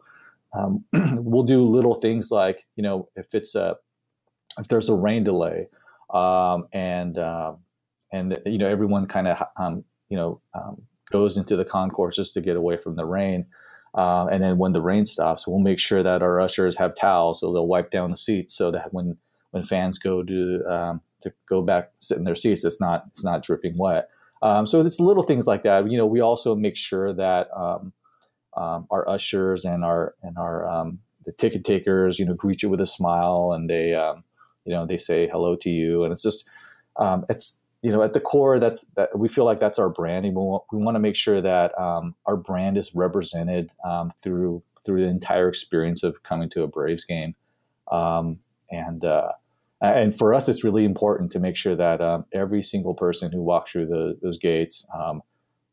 um, 0.58 0.84
we'll 0.93 1.43
do 1.43 1.63
little 1.63 1.96
things 1.96 2.31
like 2.31 2.65
you 2.75 2.84
know 2.84 3.08
if 3.15 3.34
it's 3.34 3.55
a 3.55 3.75
if 4.60 4.67
there's 4.67 4.89
a 4.89 4.93
rain 4.93 5.24
delay 5.24 5.67
um, 6.13 6.67
and 6.74 7.17
um, 7.17 7.60
and 8.12 8.38
you 8.46 8.58
know 8.58 8.67
everyone 8.67 9.08
kind 9.08 9.27
of 9.27 9.43
um, 9.58 9.84
you 10.10 10.17
know 10.17 10.41
um, 10.53 10.81
goes 11.12 11.38
into 11.38 11.55
the 11.55 11.65
concourses 11.65 12.31
to 12.34 12.41
get 12.41 12.55
away 12.55 12.77
from 12.77 12.96
the 12.96 13.05
rain. 13.05 13.46
Uh, 13.93 14.25
and 14.31 14.41
then 14.41 14.58
when 14.58 14.72
the 14.72 14.81
rain 14.81 15.05
stops, 15.05 15.46
we'll 15.46 15.60
make 15.60 15.77
sure 15.77 16.01
that 16.01 16.22
our 16.22 16.39
ushers 16.39 16.77
have 16.77 16.96
towels, 16.96 17.41
so 17.41 17.51
they'll 17.51 17.67
wipe 17.67 17.91
down 17.91 18.10
the 18.10 18.17
seats, 18.17 18.55
so 18.55 18.72
that 18.72 18.93
when 18.93 19.17
when 19.51 19.63
fans 19.63 19.98
go 19.98 20.24
to 20.24 21.00
to 21.22 21.31
go 21.48 21.62
back 21.62 21.91
sit 22.00 22.17
in 22.17 22.24
their 22.24 22.36
seats, 22.36 22.63
it's 22.63 22.79
not 22.79 23.05
it's 23.12 23.24
not 23.24 23.43
dripping 23.43 23.77
wet. 23.77 24.10
So 24.41 24.81
it's 24.81 25.00
little 25.00 25.24
things 25.24 25.46
like 25.46 25.63
that. 25.63 25.89
You 25.91 25.98
know, 25.98 26.05
we 26.05 26.22
also 26.22 26.55
make 26.55 26.77
sure 26.77 27.13
that 27.13 27.50
um, 27.55 27.93
um 28.55 28.88
our 28.91 29.08
ushers 29.08 29.65
and 29.65 29.84
our 29.84 30.15
and 30.22 30.38
our 30.38 30.67
um, 30.67 31.00
the 31.25 31.31
ticket 31.31 31.63
takers, 31.63 32.20
you 32.20 32.25
know, 32.25 32.34
greet 32.34 32.63
you 32.63 32.70
with 32.70 32.81
a 32.81 32.86
smile, 32.86 33.51
and 33.53 33.70
they 33.70 33.93
um, 33.93 34.24
you 34.65 34.74
know 34.74 34.86
they 34.86 34.98
say 34.98 35.27
hello 35.27 35.55
to 35.55 35.70
you, 35.70 36.03
and 36.03 36.12
it's 36.12 36.24
just 36.24 36.46
it's 37.29 37.62
you 37.81 37.91
know, 37.91 38.03
at 38.03 38.13
the 38.13 38.20
core, 38.20 38.60
that's 38.60 38.86
that 38.96 39.17
we 39.17 39.27
feel 39.27 39.46
like 39.46 39.60
that's 39.60 39.79
our 39.79 39.89
brand, 39.89 40.25
and 40.25 40.36
we 40.36 40.43
want, 40.43 40.63
we 40.72 40.77
want 40.77 40.96
to 40.96 41.00
make 41.00 41.15
sure 41.15 41.41
that 41.41 41.77
um, 41.79 42.15
our 42.25 42.38
brand 42.38 42.77
is 42.77 42.93
represented 42.93 43.72
um, 43.84 44.12
through 44.22 44.62
through 44.86 45.01
the 45.01 45.08
entire 45.08 45.48
experience 45.48 46.03
of 46.03 46.24
coming 46.24 46.50
to 46.50 46.63
a 46.63 46.67
Braves 46.67 47.05
game, 47.05 47.36
um, 47.91 48.39
and 48.70 49.03
uh, 49.03 49.31
and 49.81 50.15
for 50.15 50.34
us, 50.34 50.48
it's 50.48 50.63
really 50.63 50.86
important 50.86 51.31
to 51.31 51.39
make 51.39 51.55
sure 51.55 51.75
that 51.75 52.01
um, 52.01 52.25
every 52.31 52.62
single 52.62 52.93
person 52.93 53.31
who 53.31 53.41
walks 53.41 53.72
through 53.72 53.88
the, 53.88 54.17
those 54.22 54.38
gates, 54.38 54.86
um, 54.93 55.24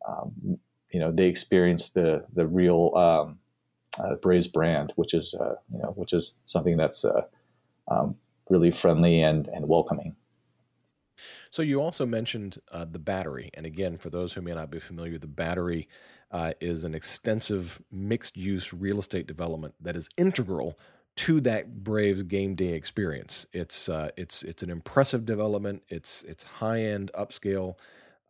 um, 0.09 0.59
you 0.91 1.01
know, 1.01 1.13
they 1.13 1.27
experience 1.27 1.91
the 1.91 2.25
the 2.33 2.47
real 2.47 2.93
uh, 2.95 4.15
Braves 4.17 4.47
brand, 4.47 4.93
which 4.97 5.15
is 5.15 5.35
uh, 5.35 5.57
you 5.73 5.79
know, 5.79 5.93
which 5.97 6.13
is 6.13 6.35
something 6.45 6.77
that's 6.77 7.05
uh, 7.05 7.23
really 8.49 8.71
friendly 8.71 9.23
and 9.23 9.49
and 9.49 9.69
welcoming. 9.69 10.17
So 11.51 11.63
you 11.63 11.81
also 11.81 12.07
mentioned 12.07 12.59
uh, 12.71 12.85
the 12.85 12.99
battery, 12.99 13.51
and 13.55 13.67
again, 13.67 13.99
for 13.99 14.11
those 14.11 14.35
who 14.35 14.41
may 14.41 14.55
not 14.55 14.71
be 14.71 14.79
familiar, 14.79 15.19
the 15.19 15.27
battery 15.27 15.89
uh, 16.31 16.53
is 16.61 16.85
an 16.85 16.95
extensive 16.95 17.83
mixed-use 17.91 18.73
real 18.73 18.99
estate 18.99 19.27
development 19.27 19.75
that 19.81 19.97
is 19.97 20.09
integral 20.17 20.79
to 21.17 21.41
that 21.41 21.83
Braves 21.83 22.23
game 22.23 22.55
day 22.55 22.75
experience. 22.75 23.47
It's 23.53 23.89
uh, 23.89 24.11
it's 24.17 24.43
it's 24.43 24.63
an 24.63 24.71
impressive 24.71 25.25
development. 25.25 25.83
It's 25.89 26.23
it's 26.23 26.45
high-end, 26.45 27.11
upscale. 27.19 27.77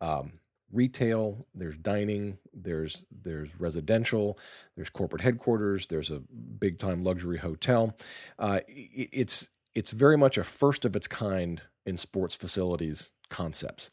Um, 0.01 0.38
retail 0.71 1.47
there's 1.55 1.77
dining 1.77 2.37
there's 2.53 3.07
there's 3.11 3.59
residential 3.59 4.37
there's 4.75 4.89
corporate 4.89 5.21
headquarters 5.21 5.87
there's 5.87 6.11
a 6.11 6.21
big 6.59 6.77
time 6.77 7.01
luxury 7.01 7.37
hotel 7.37 7.95
uh, 8.37 8.59
it's 8.67 9.49
it's 9.75 9.91
very 9.91 10.17
much 10.17 10.37
a 10.37 10.43
first 10.43 10.85
of 10.85 10.95
its 10.95 11.07
kind 11.07 11.63
in 11.85 11.97
sports 11.97 12.35
facilities 12.35 13.13
concepts. 13.29 13.91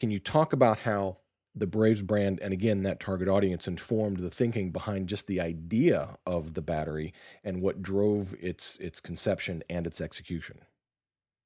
Can 0.00 0.10
you 0.10 0.18
talk 0.18 0.52
about 0.52 0.80
how 0.80 1.18
the 1.54 1.66
Braves 1.66 2.02
brand 2.02 2.38
and 2.40 2.52
again 2.52 2.84
that 2.84 3.00
target 3.00 3.26
audience 3.26 3.66
informed 3.66 4.18
the 4.18 4.30
thinking 4.30 4.70
behind 4.70 5.08
just 5.08 5.26
the 5.26 5.40
idea 5.40 6.18
of 6.24 6.54
the 6.54 6.62
battery 6.62 7.12
and 7.42 7.60
what 7.60 7.82
drove 7.82 8.34
its 8.40 8.78
its 8.78 9.00
conception 9.00 9.62
and 9.68 9.86
its 9.86 10.00
execution? 10.00 10.60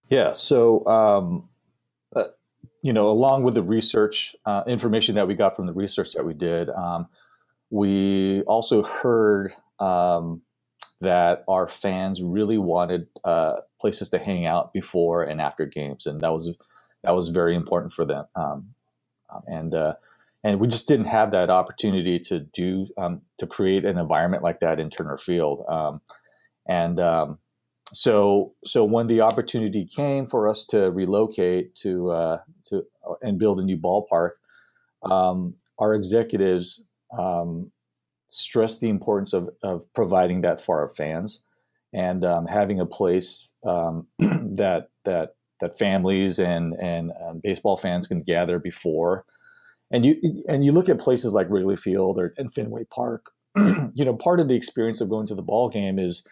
Yeah, 0.08 0.32
so 0.32 0.84
um, 0.86 1.48
uh, 2.14 2.24
you 2.82 2.92
know, 2.92 3.08
along 3.08 3.44
with 3.44 3.54
the 3.54 3.62
research 3.62 4.34
uh, 4.44 4.62
information 4.66 5.14
that 5.14 5.28
we 5.28 5.34
got 5.34 5.56
from 5.56 5.66
the 5.66 5.72
research 5.72 6.12
that 6.14 6.24
we 6.24 6.34
did, 6.34 6.68
um, 6.70 7.06
we 7.70 8.42
also 8.42 8.82
heard 8.82 9.52
um, 9.78 10.42
that 11.00 11.44
our 11.48 11.66
fans 11.68 12.22
really 12.22 12.58
wanted 12.58 13.06
uh, 13.24 13.56
places 13.80 14.08
to 14.10 14.18
hang 14.18 14.46
out 14.46 14.72
before 14.72 15.22
and 15.22 15.40
after 15.40 15.64
games, 15.66 16.06
and 16.06 16.20
that 16.20 16.32
was 16.32 16.50
that 17.04 17.14
was 17.14 17.28
very 17.28 17.54
important 17.54 17.92
for 17.92 18.04
them. 18.04 18.26
Um, 18.34 18.74
um, 19.32 19.42
and 19.46 19.74
uh, 19.74 19.94
and 20.44 20.60
we 20.60 20.68
just 20.68 20.88
didn't 20.88 21.06
have 21.06 21.30
that 21.32 21.50
opportunity 21.50 22.18
to 22.20 22.40
do 22.40 22.86
um, 22.98 23.22
to 23.38 23.46
create 23.46 23.84
an 23.84 23.98
environment 23.98 24.42
like 24.42 24.60
that 24.60 24.80
in 24.80 24.90
Turner 24.90 25.18
Field. 25.18 25.64
Um, 25.68 26.00
and 26.66 27.00
so 27.92 28.54
so 28.64 28.84
when 28.84 29.06
the 29.06 29.20
opportunity 29.20 29.84
came 29.84 30.26
for 30.26 30.48
us 30.48 30.64
to 30.66 30.90
relocate 30.90 31.74
to 31.76 32.10
uh, 32.10 32.38
to 32.68 32.84
and 33.20 33.38
build 33.38 33.60
a 33.60 33.64
new 33.64 33.76
ballpark, 33.76 34.32
um, 35.02 35.54
our 35.78 35.94
executives 35.94 36.84
stressed 38.32 38.80
the 38.80 38.88
importance 38.88 39.34
of, 39.34 39.50
of 39.62 39.84
providing 39.92 40.40
that 40.40 40.58
for 40.58 40.80
our 40.80 40.88
fans 40.88 41.42
and 41.92 42.24
um, 42.24 42.46
having 42.46 42.80
a 42.80 42.86
place 42.86 43.52
um, 43.66 44.06
that 44.18 44.88
that 45.04 45.34
that 45.60 45.78
families 45.78 46.38
and 46.38 46.72
and 46.80 47.12
um, 47.22 47.40
baseball 47.42 47.76
fans 47.76 48.06
can 48.06 48.22
gather 48.22 48.58
before. 48.58 49.26
And 49.90 50.06
you 50.06 50.42
and 50.48 50.64
you 50.64 50.72
look 50.72 50.88
at 50.88 50.98
places 50.98 51.34
like 51.34 51.50
Wrigley 51.50 51.76
Field 51.76 52.18
or 52.18 52.32
and 52.38 52.52
Fenway 52.52 52.84
Park. 52.84 53.30
you 53.56 54.04
know, 54.04 54.16
part 54.16 54.40
of 54.40 54.48
the 54.48 54.54
experience 54.54 55.02
of 55.02 55.10
going 55.10 55.26
to 55.26 55.34
the 55.34 55.42
ball 55.42 55.68
game 55.68 55.98
is 55.98 56.24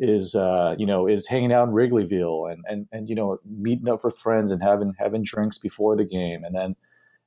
is 0.00 0.34
uh, 0.34 0.74
you 0.78 0.86
know 0.86 1.06
is 1.06 1.26
hanging 1.26 1.52
out 1.52 1.68
in 1.68 1.74
Wrigleyville 1.74 2.52
and 2.52 2.64
and 2.68 2.88
and 2.90 3.08
you 3.08 3.14
know 3.14 3.38
meeting 3.44 3.88
up 3.88 4.02
with 4.02 4.18
friends 4.18 4.50
and 4.50 4.62
having 4.62 4.94
having 4.98 5.22
drinks 5.22 5.58
before 5.58 5.96
the 5.96 6.04
game 6.04 6.42
and 6.42 6.54
then 6.54 6.74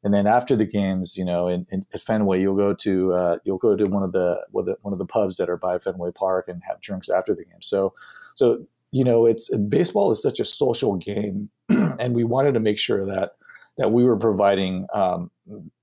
and 0.03 0.13
then 0.13 0.27
after 0.27 0.55
the 0.55 0.65
games, 0.65 1.15
you 1.15 1.23
know, 1.23 1.47
in, 1.47 1.65
in 1.71 1.85
at 1.93 2.01
Fenway, 2.01 2.41
you'll 2.41 2.57
go 2.57 2.73
to 2.73 3.13
uh, 3.13 3.37
you'll 3.45 3.57
go 3.57 3.75
to 3.75 3.85
one 3.85 4.03
of 4.03 4.11
the 4.11 4.41
one 4.51 4.93
of 4.93 4.99
the 4.99 5.05
pubs 5.05 5.37
that 5.37 5.49
are 5.49 5.57
by 5.57 5.79
Fenway 5.79 6.11
Park 6.11 6.49
and 6.49 6.61
have 6.67 6.81
drinks 6.81 7.09
after 7.09 7.33
the 7.33 7.45
game. 7.45 7.61
So, 7.61 7.93
so 8.35 8.65
you 8.91 9.03
know, 9.03 9.25
it's 9.25 9.49
baseball 9.55 10.11
is 10.11 10.21
such 10.21 10.39
a 10.39 10.45
social 10.45 10.97
game, 10.97 11.49
and 11.69 12.13
we 12.13 12.25
wanted 12.25 12.53
to 12.53 12.59
make 12.59 12.77
sure 12.77 13.05
that 13.05 13.35
that 13.77 13.91
we 13.91 14.03
were 14.03 14.17
providing 14.17 14.87
um, 14.93 15.31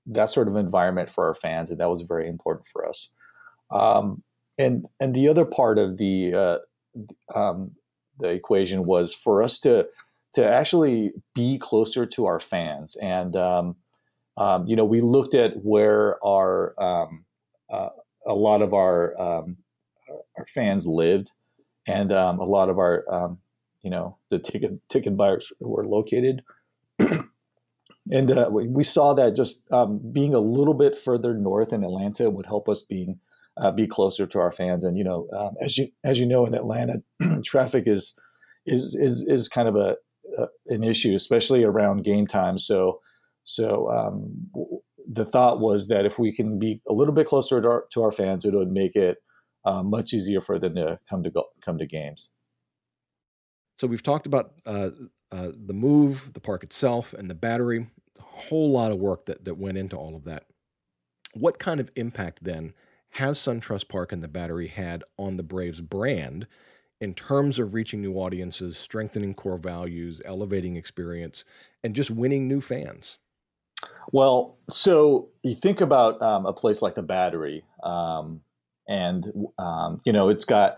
that 0.05 0.29
sort 0.29 0.47
of 0.47 0.55
environment 0.55 1.09
for 1.09 1.25
our 1.25 1.33
fans, 1.33 1.71
and 1.71 1.79
that 1.79 1.89
was 1.89 2.03
very 2.03 2.29
important 2.29 2.67
for 2.67 2.87
us. 2.87 3.09
Um, 3.71 4.21
and 4.59 4.85
and 4.99 5.15
the 5.15 5.29
other 5.29 5.45
part 5.45 5.79
of 5.79 5.97
the 5.97 6.33
uh, 6.35 6.57
um, 7.35 7.71
the 8.19 8.29
equation 8.29 8.85
was 8.85 9.13
for 9.13 9.41
us 9.43 9.59
to 9.59 9.87
to 10.33 10.45
actually 10.45 11.11
be 11.35 11.57
closer 11.57 12.05
to 12.05 12.25
our 12.25 12.39
fans 12.39 12.95
and 13.01 13.35
um, 13.35 13.75
um, 14.37 14.65
you 14.67 14.75
know, 14.75 14.85
we 14.85 15.01
looked 15.01 15.33
at 15.33 15.63
where 15.63 16.23
our 16.25 16.73
um, 16.81 17.25
uh, 17.71 17.89
a 18.25 18.33
lot 18.33 18.61
of 18.61 18.73
our 18.73 19.19
um, 19.19 19.57
our 20.37 20.45
fans 20.47 20.87
lived, 20.87 21.31
and 21.87 22.11
um, 22.11 22.39
a 22.39 22.45
lot 22.45 22.69
of 22.69 22.79
our 22.79 23.37
you 23.83 23.89
know 23.89 24.17
the 24.29 24.39
ticket 24.39 24.79
ticket 24.89 25.17
buyers 25.17 25.51
were 25.59 25.85
located. 25.85 26.43
and 26.99 28.31
uh, 28.31 28.49
we, 28.51 28.83
saw 28.83 29.13
that 29.13 29.35
just 29.35 29.63
being 30.11 30.33
a 30.33 30.39
little 30.39 30.73
bit 30.73 30.97
further 30.97 31.33
north 31.33 31.73
in 31.73 31.83
Atlanta 31.83 32.29
would 32.29 32.45
help 32.45 32.69
us 32.69 32.81
being 32.81 33.19
uh, 33.61 33.71
be 33.71 33.87
closer 33.87 34.25
to 34.25 34.39
our 34.39 34.51
fans. 34.51 34.83
And 34.83 34.97
you 34.97 35.03
know, 35.03 35.27
um, 35.33 35.55
as 35.61 35.77
you 35.77 35.87
as 36.03 36.19
you 36.19 36.25
know, 36.25 36.45
in 36.45 36.53
Atlanta, 36.53 37.01
traffic 37.45 37.83
is 37.87 38.15
is 38.65 38.95
is 38.95 39.25
is 39.27 39.47
kind 39.47 39.67
of 39.67 39.75
a, 39.75 39.95
a, 40.37 40.47
an 40.67 40.83
issue, 40.83 41.15
especially 41.15 41.63
around 41.63 42.03
game 42.03 42.27
time. 42.27 42.57
So 42.57 42.99
so 43.43 43.89
um, 43.89 44.47
the 45.09 45.25
thought 45.25 45.59
was 45.59 45.87
that 45.87 46.05
if 46.05 46.19
we 46.19 46.33
can 46.33 46.59
be 46.59 46.81
a 46.89 46.93
little 46.93 47.13
bit 47.13 47.27
closer 47.27 47.61
to 47.61 47.67
our, 47.67 47.85
to 47.91 48.03
our 48.03 48.11
fans, 48.11 48.45
it 48.45 48.53
would 48.53 48.71
make 48.71 48.95
it 48.95 49.17
uh, 49.65 49.83
much 49.83 50.13
easier 50.13 50.41
for 50.41 50.59
them 50.59 50.75
to 50.75 50.99
come 51.09 51.23
to 51.23 51.29
go, 51.29 51.45
come 51.63 51.77
to 51.77 51.85
games. 51.85 52.31
So 53.79 53.87
we've 53.87 54.03
talked 54.03 54.27
about 54.27 54.53
uh, 54.65 54.91
uh, 55.31 55.51
the 55.55 55.73
move, 55.73 56.33
the 56.33 56.39
park 56.39 56.63
itself, 56.63 57.13
and 57.13 57.29
the 57.29 57.35
battery. 57.35 57.87
A 58.19 58.21
whole 58.21 58.71
lot 58.71 58.91
of 58.91 58.99
work 58.99 59.25
that 59.25 59.45
that 59.45 59.57
went 59.57 59.77
into 59.77 59.95
all 59.95 60.15
of 60.15 60.23
that. 60.25 60.45
What 61.33 61.59
kind 61.59 61.79
of 61.79 61.91
impact 61.95 62.43
then 62.43 62.73
has 63.11 63.37
SunTrust 63.37 63.87
Park 63.87 64.11
and 64.11 64.23
the 64.23 64.27
battery 64.27 64.67
had 64.67 65.03
on 65.17 65.37
the 65.37 65.43
Braves 65.43 65.81
brand 65.81 66.47
in 66.99 67.13
terms 67.15 67.57
of 67.57 67.73
reaching 67.73 68.01
new 68.01 68.13
audiences, 68.15 68.77
strengthening 68.77 69.33
core 69.33 69.57
values, 69.57 70.21
elevating 70.23 70.75
experience, 70.75 71.43
and 71.83 71.95
just 71.95 72.11
winning 72.11 72.47
new 72.47 72.61
fans? 72.61 73.17
Well, 74.11 74.57
so 74.69 75.29
you 75.43 75.55
think 75.55 75.81
about 75.81 76.21
um, 76.21 76.45
a 76.45 76.53
place 76.53 76.81
like 76.81 76.95
the 76.95 77.01
Battery, 77.01 77.65
um, 77.83 78.41
and 78.87 79.25
um, 79.57 80.01
you 80.05 80.13
know 80.13 80.29
it's 80.29 80.45
got 80.45 80.77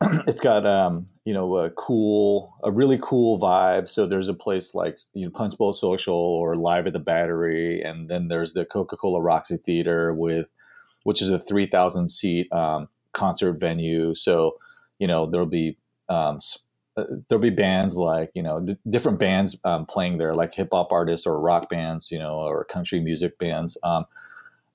it's 0.26 0.40
got 0.40 0.64
um, 0.64 1.04
you 1.24 1.34
know 1.34 1.58
a 1.58 1.70
cool, 1.70 2.54
a 2.64 2.70
really 2.70 2.98
cool 3.02 3.38
vibe. 3.38 3.88
So 3.88 4.06
there's 4.06 4.28
a 4.28 4.34
place 4.34 4.74
like 4.74 4.98
you 5.12 5.26
know 5.26 5.30
Punch 5.30 5.58
Bowl 5.58 5.74
Social 5.74 6.14
or 6.14 6.56
Live 6.56 6.86
at 6.86 6.94
the 6.94 6.98
Battery, 6.98 7.82
and 7.82 8.08
then 8.08 8.28
there's 8.28 8.54
the 8.54 8.64
Coca 8.64 8.96
Cola 8.96 9.20
Roxy 9.20 9.58
Theater 9.58 10.14
with, 10.14 10.46
which 11.04 11.22
is 11.22 11.30
a 11.30 11.38
three 11.38 11.66
thousand 11.66 12.10
seat 12.10 12.52
um, 12.52 12.86
concert 13.12 13.54
venue. 13.54 14.14
So 14.14 14.52
you 14.98 15.06
know 15.06 15.26
there'll 15.30 15.46
be 15.46 15.78
um, 16.08 16.38
uh, 16.96 17.04
there'll 17.28 17.42
be 17.42 17.50
bands 17.50 17.96
like 17.96 18.30
you 18.34 18.42
know 18.42 18.60
d- 18.60 18.76
different 18.88 19.18
bands 19.18 19.56
um, 19.64 19.86
playing 19.86 20.18
there, 20.18 20.34
like 20.34 20.54
hip 20.54 20.68
hop 20.72 20.92
artists 20.92 21.26
or 21.26 21.40
rock 21.40 21.68
bands, 21.70 22.10
you 22.10 22.18
know, 22.18 22.34
or 22.40 22.64
country 22.64 23.00
music 23.00 23.38
bands. 23.38 23.76
Um, 23.84 24.04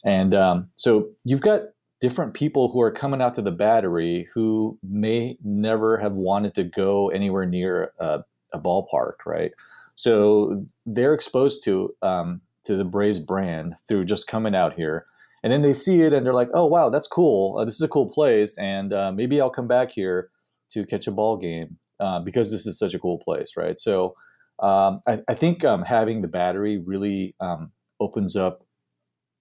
and 0.04 0.36
um, 0.36 0.70
so 0.76 1.10
you've 1.24 1.42
got 1.42 1.64
different 2.02 2.34
people 2.34 2.70
who 2.70 2.82
are 2.82 2.92
coming 2.92 3.22
out 3.22 3.36
to 3.36 3.42
the 3.42 3.52
battery 3.52 4.28
who 4.34 4.78
may 4.84 5.38
never 5.44 5.98
have 5.98 6.14
wanted 6.14 6.56
to 6.56 6.64
go 6.64 7.10
anywhere 7.10 7.46
near 7.46 7.94
a, 8.00 8.24
a 8.54 8.60
ballpark, 8.60 9.26
right? 9.26 9.52
So 9.96 10.66
they're 10.86 11.14
exposed 11.14 11.64
to 11.66 11.96
um, 12.02 12.42
to 12.66 12.76
the 12.76 12.86
Braves 12.86 13.20
brand 13.20 13.76
through 13.88 14.06
just 14.06 14.28
coming 14.28 14.56
out 14.56 14.74
here, 14.74 15.06
and 15.46 15.54
then 15.54 15.62
they 15.62 15.76
see 15.76 16.02
it 16.02 16.12
and 16.12 16.26
they're 16.26 16.34
like, 16.34 16.50
"Oh 16.56 16.66
wow, 16.66 16.90
that's 16.90 17.08
cool! 17.08 17.60
Uh, 17.60 17.66
this 17.66 17.76
is 17.76 17.82
a 17.82 17.88
cool 17.88 18.08
place, 18.08 18.58
and 18.58 18.92
uh, 18.92 19.12
maybe 19.12 19.40
I'll 19.40 19.52
come 19.52 19.68
back 19.68 19.92
here 19.92 20.32
to 20.72 20.88
catch 20.88 21.06
a 21.06 21.12
ball 21.12 21.38
game 21.38 21.78
uh, 22.00 22.20
because 22.20 22.50
this 22.50 22.66
is 22.66 22.80
such 22.80 22.96
a 22.96 23.00
cool 23.00 23.20
place, 23.20 23.52
right?" 23.56 23.80
So 23.80 24.16
um, 24.58 25.02
I, 25.08 25.22
I, 25.28 25.36
think 25.36 25.64
um, 25.64 25.84
having 25.84 26.24
the 26.24 26.28
battery 26.28 26.80
really 26.80 27.36
um, 27.40 27.72
opens 28.00 28.36
up 28.36 28.66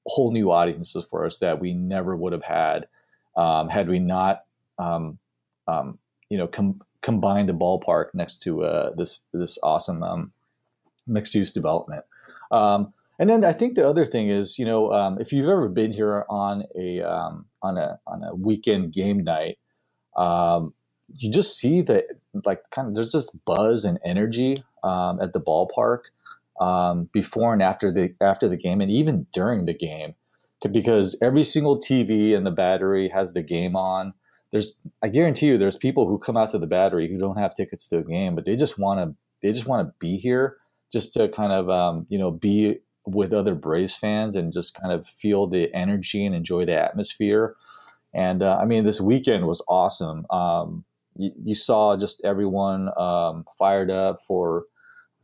whole 0.04 0.30
new 0.30 0.50
audiences 0.50 1.06
for 1.08 1.24
us 1.24 1.38
that 1.38 1.58
we 1.58 1.72
never 1.72 2.14
would 2.14 2.34
have 2.34 2.44
had 2.44 2.86
um, 3.34 3.70
had 3.70 3.88
we 3.88 3.98
not, 3.98 4.42
um, 4.78 5.18
um, 5.66 5.98
you 6.28 6.36
know, 6.36 6.48
com- 6.48 6.82
combined 7.00 7.48
the 7.48 7.54
ballpark 7.54 8.08
next 8.12 8.42
to 8.42 8.64
uh, 8.64 8.90
this 8.94 9.20
this 9.32 9.58
awesome 9.62 10.34
mixed 11.06 11.34
use 11.34 11.50
development. 11.50 12.04
Um, 12.50 12.92
and 13.18 13.30
then 13.30 13.44
I 13.44 13.52
think 13.52 13.74
the 13.74 13.88
other 13.88 14.04
thing 14.04 14.28
is, 14.28 14.58
you 14.58 14.64
know, 14.64 14.92
um, 14.92 15.18
if 15.20 15.32
you've 15.32 15.48
ever 15.48 15.68
been 15.68 15.92
here 15.92 16.24
on 16.28 16.64
a 16.76 17.02
on 17.02 17.78
a 17.78 17.98
on 18.06 18.22
a 18.22 18.34
weekend 18.34 18.92
game 18.92 19.24
night, 19.24 19.58
you 20.16 21.30
just 21.30 21.56
see 21.56 21.82
that 21.82 22.06
like 22.44 22.62
kind 22.70 22.88
of 22.88 22.94
there's 22.94 23.12
this 23.12 23.30
buzz 23.30 23.84
and 23.84 23.98
energy 24.04 24.64
at 24.84 25.32
the 25.32 25.40
ballpark 25.40 26.00
um, 26.60 27.08
before 27.12 27.52
and 27.52 27.62
after 27.62 27.92
the 27.92 28.14
after 28.20 28.48
the 28.48 28.56
game, 28.56 28.80
and 28.80 28.90
even 28.90 29.26
during 29.32 29.66
the 29.66 29.74
game, 29.74 30.14
because 30.70 31.16
every 31.22 31.44
single 31.44 31.78
TV 31.78 32.32
in 32.32 32.44
the 32.44 32.50
battery 32.50 33.08
has 33.08 33.32
the 33.32 33.42
game 33.42 33.76
on. 33.76 34.14
There's, 34.52 34.76
I 35.02 35.08
guarantee 35.08 35.46
you, 35.46 35.58
there's 35.58 35.76
people 35.76 36.06
who 36.06 36.16
come 36.16 36.36
out 36.36 36.50
to 36.50 36.60
the 36.60 36.66
battery 36.68 37.08
who 37.08 37.18
don't 37.18 37.38
have 37.38 37.56
tickets 37.56 37.88
to 37.88 37.98
a 37.98 38.04
game, 38.04 38.36
but 38.36 38.44
they 38.44 38.54
just 38.54 38.78
want 38.78 39.00
to, 39.00 39.18
they 39.42 39.52
just 39.52 39.66
want 39.66 39.88
to 39.88 39.92
be 39.98 40.16
here, 40.16 40.58
just 40.92 41.12
to 41.14 41.28
kind 41.28 41.52
of, 41.52 41.68
um, 41.68 42.06
you 42.08 42.20
know, 42.20 42.30
be 42.30 42.78
with 43.06 43.32
other 43.32 43.54
Braves 43.54 43.94
fans 43.94 44.34
and 44.34 44.52
just 44.52 44.74
kind 44.74 44.92
of 44.92 45.06
feel 45.06 45.46
the 45.46 45.72
energy 45.74 46.24
and 46.24 46.34
enjoy 46.34 46.64
the 46.64 46.78
atmosphere. 46.78 47.56
And 48.14 48.42
uh, 48.42 48.58
I 48.60 48.64
mean, 48.64 48.84
this 48.84 49.00
weekend 49.00 49.46
was 49.46 49.62
awesome. 49.68 50.26
Um, 50.30 50.84
you, 51.16 51.32
you, 51.42 51.54
saw 51.54 51.96
just 51.96 52.22
everyone 52.24 52.90
um, 52.96 53.44
fired 53.58 53.90
up 53.90 54.22
for 54.22 54.64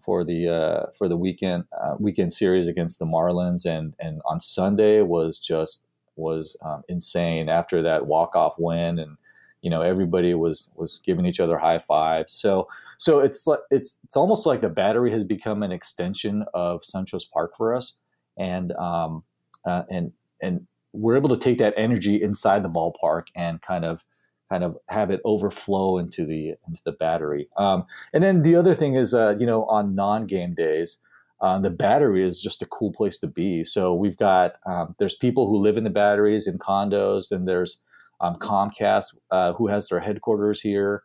for 0.01 0.25
the 0.25 0.49
uh, 0.49 0.87
for 0.97 1.09
the 1.09 1.17
weekend 1.17 1.65
uh, 1.81 1.95
weekend 1.99 2.33
series 2.33 2.69
against 2.69 2.99
the 2.99 3.07
Marlins, 3.07 3.65
and 3.65 3.95
and 4.01 4.21
on 4.25 4.41
Sunday 4.41 5.03
was 5.03 5.39
just 5.39 5.85
was 6.17 6.57
um, 6.63 6.83
insane 6.89 7.49
after 7.49 7.81
that 7.83 8.07
walk 8.07 8.35
off 8.35 8.55
win, 8.59 8.99
and 8.99 9.17
you 9.63 9.71
know 9.71 9.83
everybody 9.83 10.35
was 10.35 10.71
was 10.77 11.01
giving 11.05 11.27
each 11.27 11.41
other 11.41 11.59
high 11.59 11.79
fives. 11.79 12.33
So 12.33 12.69
so 12.99 13.21
it's 13.21 13.47
like 13.47 13.61
it's 13.71 13.99
it's 14.05 14.17
almost 14.17 14.47
like 14.47 14.61
the 14.61 14.69
battery 14.69 15.11
has 15.11 15.25
become 15.25 15.63
an 15.63 15.73
extension 15.73 16.45
of 16.55 16.83
SunTrust 16.83 17.31
Park 17.33 17.57
for 17.57 17.75
us, 17.75 17.97
and 18.39 18.73
um 18.73 19.25
uh, 19.65 19.83
and 19.91 20.13
and 20.43 20.67
we're 20.93 21.17
able 21.17 21.29
to 21.29 21.37
take 21.37 21.59
that 21.59 21.75
energy 21.77 22.21
inside 22.21 22.63
the 22.63 22.69
ballpark 22.69 23.27
and 23.37 23.63
kind 23.63 23.85
of 23.85 24.05
kind 24.51 24.65
of 24.65 24.77
have 24.89 25.11
it 25.11 25.21
overflow 25.25 25.99
into 25.99 26.27
the 26.27 26.55
into 26.67 26.83
the 26.85 26.93
battery. 26.93 27.49
Um, 27.57 27.85
and 28.13 28.23
then 28.23 28.43
the 28.43 28.57
other 28.57 28.75
thing 28.75 28.95
is, 28.95 29.15
uh, 29.15 29.37
you 29.39 29.47
know, 29.47 29.65
on 29.67 29.95
non-game 29.95 30.55
days, 30.55 30.99
uh, 31.41 31.59
the 31.61 31.71
battery 31.71 32.27
is 32.27 32.43
just 32.43 32.63
a 32.63 32.67
cool 32.67 32.93
place 32.93 33.19
to 33.21 33.27
be. 33.27 33.65
So 33.65 33.95
we've 33.95 34.17
got 34.17 34.57
um, 34.67 34.97
there's 34.99 35.15
people 35.15 35.47
who 35.47 35.59
live 35.59 35.77
in 35.77 35.85
the 35.85 35.91
batteries 35.91 36.47
in 36.47 36.59
condos, 36.59 37.31
and 37.31 37.47
there's 37.47 37.79
um, 38.21 38.37
Comcast 38.37 39.15
uh, 39.31 39.53
who 39.55 39.69
has 39.69 39.89
their 39.89 40.01
headquarters 40.01 40.61
here. 40.61 41.03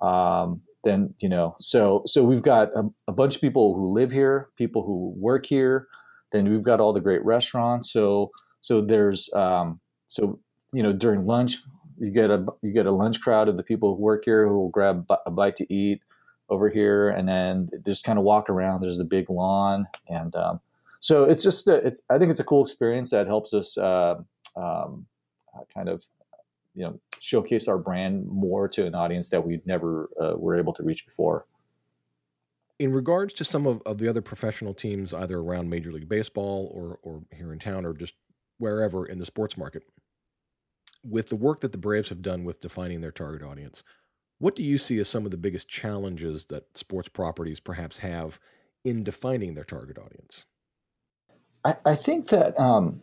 Um, 0.00 0.62
then 0.84 1.14
you 1.20 1.28
know, 1.28 1.56
so 1.60 2.02
so 2.06 2.22
we've 2.22 2.42
got 2.42 2.68
a, 2.76 2.84
a, 3.08 3.12
bunch 3.12 3.36
of 3.36 3.40
people 3.40 3.74
who 3.74 3.92
live 3.92 4.12
here, 4.12 4.50
people 4.56 4.84
who 4.84 5.14
work 5.16 5.46
here. 5.46 5.88
Then 6.30 6.50
we've 6.50 6.62
got 6.62 6.80
all 6.80 6.92
the 6.92 7.00
great 7.00 7.24
restaurants. 7.24 7.90
So 7.90 8.30
so 8.60 8.80
there's 8.80 9.32
um, 9.32 9.80
so 10.08 10.38
you 10.72 10.82
know 10.82 10.92
during 10.92 11.26
lunch 11.26 11.58
you 11.98 12.10
get 12.10 12.30
a 12.30 12.44
you 12.62 12.72
get 12.72 12.86
a 12.86 12.90
lunch 12.90 13.20
crowd 13.20 13.48
of 13.48 13.56
the 13.56 13.62
people 13.62 13.94
who 13.94 14.02
work 14.02 14.24
here 14.24 14.46
who 14.46 14.58
will 14.58 14.68
grab 14.68 15.06
a 15.26 15.30
bite 15.30 15.56
to 15.56 15.72
eat 15.72 16.00
over 16.50 16.68
here, 16.68 17.08
and 17.08 17.26
then 17.28 17.70
just 17.86 18.04
kind 18.04 18.18
of 18.18 18.24
walk 18.24 18.50
around. 18.50 18.80
There's 18.80 18.98
a 18.98 19.04
big 19.04 19.30
lawn, 19.30 19.86
and 20.08 20.34
um, 20.36 20.60
so 21.00 21.24
it's 21.24 21.42
just 21.42 21.68
a, 21.68 21.74
it's 21.74 22.00
I 22.10 22.18
think 22.18 22.30
it's 22.30 22.40
a 22.40 22.44
cool 22.44 22.62
experience 22.62 23.10
that 23.10 23.26
helps 23.26 23.54
us 23.54 23.78
uh, 23.78 24.16
um, 24.56 25.06
uh, 25.54 25.62
kind 25.72 25.88
of 25.88 26.04
you 26.74 26.84
know 26.84 27.00
showcase 27.20 27.68
our 27.68 27.78
brand 27.78 28.26
more 28.26 28.68
to 28.68 28.86
an 28.86 28.94
audience 28.94 29.30
that 29.30 29.46
we 29.46 29.60
never 29.66 30.10
uh, 30.20 30.34
were 30.36 30.58
able 30.58 30.72
to 30.74 30.82
reach 30.82 31.06
before. 31.06 31.46
In 32.78 32.92
regards 32.92 33.32
to 33.34 33.44
some 33.44 33.66
of, 33.66 33.80
of 33.86 33.98
the 33.98 34.08
other 34.08 34.20
professional 34.20 34.74
teams, 34.74 35.14
either 35.14 35.38
around 35.38 35.70
Major 35.70 35.92
League 35.92 36.08
Baseball 36.08 36.70
or, 36.74 36.98
or 37.02 37.22
here 37.32 37.52
in 37.52 37.60
town 37.60 37.86
or 37.86 37.94
just 37.94 38.14
wherever 38.58 39.06
in 39.06 39.18
the 39.18 39.24
sports 39.24 39.56
market, 39.56 39.84
with 41.04 41.28
the 41.28 41.36
work 41.36 41.60
that 41.60 41.72
the 41.72 41.78
Braves 41.78 42.08
have 42.08 42.20
done 42.20 42.44
with 42.44 42.60
defining 42.60 43.00
their 43.00 43.12
target 43.12 43.42
audience, 43.42 43.84
what 44.38 44.56
do 44.56 44.62
you 44.62 44.76
see 44.76 44.98
as 44.98 45.08
some 45.08 45.24
of 45.24 45.30
the 45.30 45.36
biggest 45.36 45.68
challenges 45.68 46.46
that 46.46 46.76
sports 46.76 47.08
properties 47.08 47.60
perhaps 47.60 47.98
have 47.98 48.40
in 48.84 49.04
defining 49.04 49.54
their 49.54 49.64
target 49.64 49.96
audience? 49.96 50.44
I, 51.64 51.76
I 51.86 51.94
think 51.94 52.28
that 52.28 52.58
um, 52.58 53.02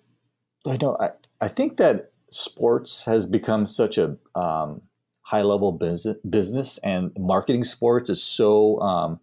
I 0.67 0.77
know 0.77 0.97
I, 0.99 1.11
I 1.39 1.47
think 1.47 1.77
that 1.77 2.11
sports 2.31 3.03
has 3.05 3.25
become 3.25 3.65
such 3.65 3.97
a 3.97 4.17
um, 4.35 4.81
high 5.21 5.41
level 5.41 5.71
business, 5.71 6.17
business, 6.29 6.77
and 6.79 7.11
marketing 7.17 7.63
sports 7.63 8.09
is 8.09 8.23
so 8.23 8.79
um, 8.81 9.19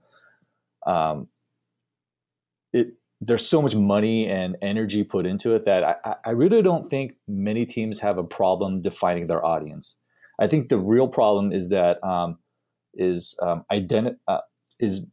um, 0.87 1.29
it 2.73 2.95
there's 3.21 3.47
so 3.47 3.61
much 3.61 3.75
money 3.75 4.29
and 4.29 4.57
energy 4.63 5.03
put 5.03 5.27
into 5.27 5.55
it 5.55 5.65
that 5.65 6.01
I, 6.05 6.17
I 6.25 6.31
really 6.31 6.63
don't 6.63 6.89
think 6.89 7.17
many 7.27 7.67
teams 7.67 7.99
have 7.99 8.17
a 8.17 8.23
problem 8.23 8.81
defining 8.81 9.27
their 9.27 9.45
audience. 9.45 9.97
I 10.39 10.47
think 10.47 10.69
the 10.69 10.79
real 10.79 11.09
problem 11.09 11.51
is 11.51 11.69
that 11.71 12.03
um, 12.05 12.39
is 12.95 13.35
um, 13.43 13.65
identi- 13.73 14.17
uh, 14.29 14.41
is 14.79 15.05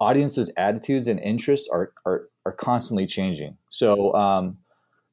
audiences' 0.00 0.50
attitudes 0.56 1.06
and 1.06 1.18
interests 1.20 1.68
are 1.72 1.92
are, 2.04 2.28
are 2.44 2.52
constantly 2.52 3.06
changing. 3.06 3.56
So 3.70 4.14
um, 4.14 4.58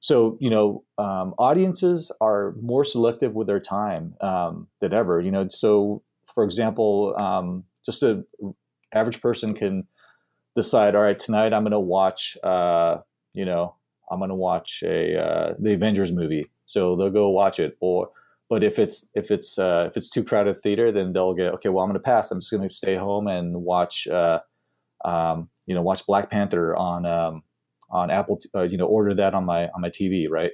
so 0.02 0.38
you 0.42 0.50
know 0.50 0.84
um, 0.98 1.34
audiences 1.38 2.12
are 2.20 2.56
more 2.62 2.84
selective 2.84 3.34
with 3.34 3.48
their 3.48 3.60
time 3.60 4.16
um, 4.20 4.68
than 4.82 4.94
ever. 4.94 5.22
You 5.22 5.32
know, 5.32 5.48
so 5.50 6.04
for 6.34 6.44
example, 6.44 7.16
um, 7.18 7.64
just 7.86 8.04
a 8.04 8.24
average 8.94 9.22
person 9.22 9.54
can 9.54 9.88
decide, 10.56 10.96
all 10.96 11.04
right, 11.04 11.18
tonight 11.18 11.54
I'm 11.54 11.64
going 11.64 11.72
to 11.72 11.80
watch, 11.80 12.38
uh, 12.44 12.98
you 13.34 13.46
know, 13.46 13.76
I'm 14.10 14.20
going 14.20 14.30
to 14.30 14.36
watch 14.36 14.84
a 14.86 15.18
uh, 15.18 15.54
the 15.60 15.74
Avengers 15.74 16.12
movie. 16.12 16.52
so 16.66 16.96
they'll 16.96 17.10
go 17.10 17.30
watch 17.30 17.60
it. 17.60 17.78
Or 17.80 18.10
but 18.50 18.64
if 18.64 18.80
it's 18.80 19.08
if 19.14 19.32
it's 19.32 19.58
uh, 19.58 19.86
if 19.88 19.96
it's 19.96 20.10
too 20.10 20.24
crowded 20.24 20.62
theater, 20.62 20.92
then 20.92 21.14
they'll 21.14 21.34
get 21.34 21.54
okay. 21.54 21.70
Well, 21.70 21.84
I'm 21.84 21.90
going 21.90 22.02
to 22.02 22.04
pass. 22.04 22.32
I'm 22.32 22.42
just 22.42 22.52
going 22.52 22.68
to 22.68 22.74
stay 22.74 22.96
home 22.96 23.28
and 23.28 23.64
watch 23.64 24.08
uh, 24.08 24.40
um, 25.06 25.50
you 25.68 25.76
know 25.76 25.82
watch 25.82 26.06
Black 26.06 26.30
Panther 26.30 26.76
on 26.76 27.06
um, 27.06 27.44
on 27.92 28.10
Apple. 28.12 28.42
Uh, 28.56 28.64
you 28.64 28.78
know, 28.78 28.86
order 28.86 29.14
that 29.14 29.34
on 29.34 29.46
my 29.46 29.68
on 29.70 29.82
my 29.82 29.90
TV, 29.90 30.30
right? 30.30 30.52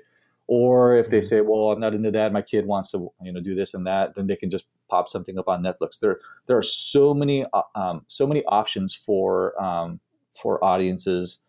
Or 0.47 0.95
if 0.95 1.09
they 1.09 1.19
mm-hmm. 1.19 1.25
say, 1.25 1.41
"Well, 1.41 1.71
I'm 1.71 1.79
not 1.79 1.93
into 1.93 2.11
that. 2.11 2.31
My 2.31 2.41
kid 2.41 2.65
wants 2.65 2.91
to, 2.91 3.11
you 3.21 3.31
know, 3.31 3.41
do 3.41 3.55
this 3.55 3.73
and 3.73 3.85
that," 3.85 4.15
then 4.15 4.27
they 4.27 4.35
can 4.35 4.49
just 4.49 4.65
pop 4.89 5.09
something 5.09 5.37
up 5.37 5.47
on 5.47 5.63
Netflix. 5.63 5.99
There, 5.99 6.19
there 6.47 6.57
are 6.57 6.63
so 6.63 7.13
many, 7.13 7.45
uh, 7.53 7.61
um, 7.75 8.05
so 8.07 8.25
many 8.25 8.43
options 8.45 8.95
for 8.95 9.61
um, 9.61 9.99
for 10.33 10.63
audiences 10.63 11.39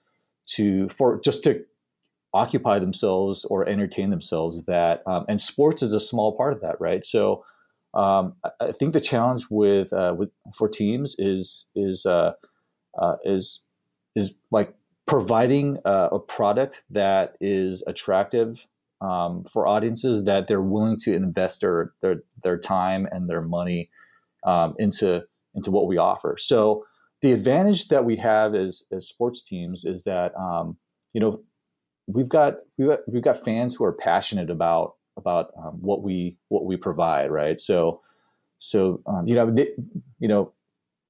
to 0.46 0.88
for 0.88 1.20
just 1.20 1.44
to 1.44 1.64
occupy 2.34 2.78
themselves 2.78 3.44
or 3.44 3.68
entertain 3.68 4.10
themselves. 4.10 4.64
That 4.64 5.02
um, 5.06 5.24
and 5.28 5.40
sports 5.40 5.82
is 5.82 5.92
a 5.92 6.00
small 6.00 6.36
part 6.36 6.52
of 6.52 6.60
that, 6.60 6.80
right? 6.80 7.04
So, 7.04 7.44
um, 7.94 8.34
I 8.60 8.72
think 8.72 8.92
the 8.92 9.00
challenge 9.00 9.46
with 9.50 9.92
uh, 9.92 10.14
with 10.18 10.30
for 10.54 10.68
teams 10.68 11.14
is 11.18 11.66
is 11.74 12.04
uh, 12.04 12.32
uh, 12.98 13.16
is 13.24 13.60
is 14.14 14.34
like 14.50 14.74
providing 15.08 15.78
uh, 15.86 16.10
a 16.12 16.18
product 16.20 16.82
that 16.90 17.34
is 17.40 17.82
attractive 17.86 18.66
um, 19.00 19.42
for 19.44 19.66
audiences 19.66 20.24
that 20.24 20.46
they're 20.46 20.60
willing 20.60 20.98
to 20.98 21.14
invest 21.14 21.62
their 21.62 21.92
their, 22.02 22.22
their 22.42 22.58
time 22.58 23.08
and 23.10 23.28
their 23.28 23.40
money 23.40 23.90
um, 24.44 24.74
into 24.78 25.22
into 25.54 25.70
what 25.70 25.88
we 25.88 25.96
offer. 25.96 26.36
So 26.38 26.84
the 27.22 27.32
advantage 27.32 27.88
that 27.88 28.04
we 28.04 28.16
have 28.16 28.54
as 28.54 28.84
as 28.92 29.08
sports 29.08 29.42
teams 29.42 29.84
is 29.84 30.04
that 30.04 30.36
um, 30.36 30.76
you 31.14 31.20
know 31.20 31.42
we've 32.06 32.28
got 32.28 32.56
we've 32.76 32.88
got 32.88 33.00
we've 33.08 33.22
got 33.22 33.42
fans 33.42 33.74
who 33.74 33.84
are 33.84 33.92
passionate 33.92 34.50
about 34.50 34.94
about 35.16 35.50
um, 35.56 35.78
what 35.80 36.02
we 36.02 36.36
what 36.48 36.66
we 36.66 36.76
provide, 36.76 37.30
right? 37.30 37.58
So 37.58 38.02
so 38.58 39.00
um, 39.06 39.26
you 39.26 39.34
know 39.34 39.50
they, 39.50 39.68
you 40.20 40.28
know. 40.28 40.52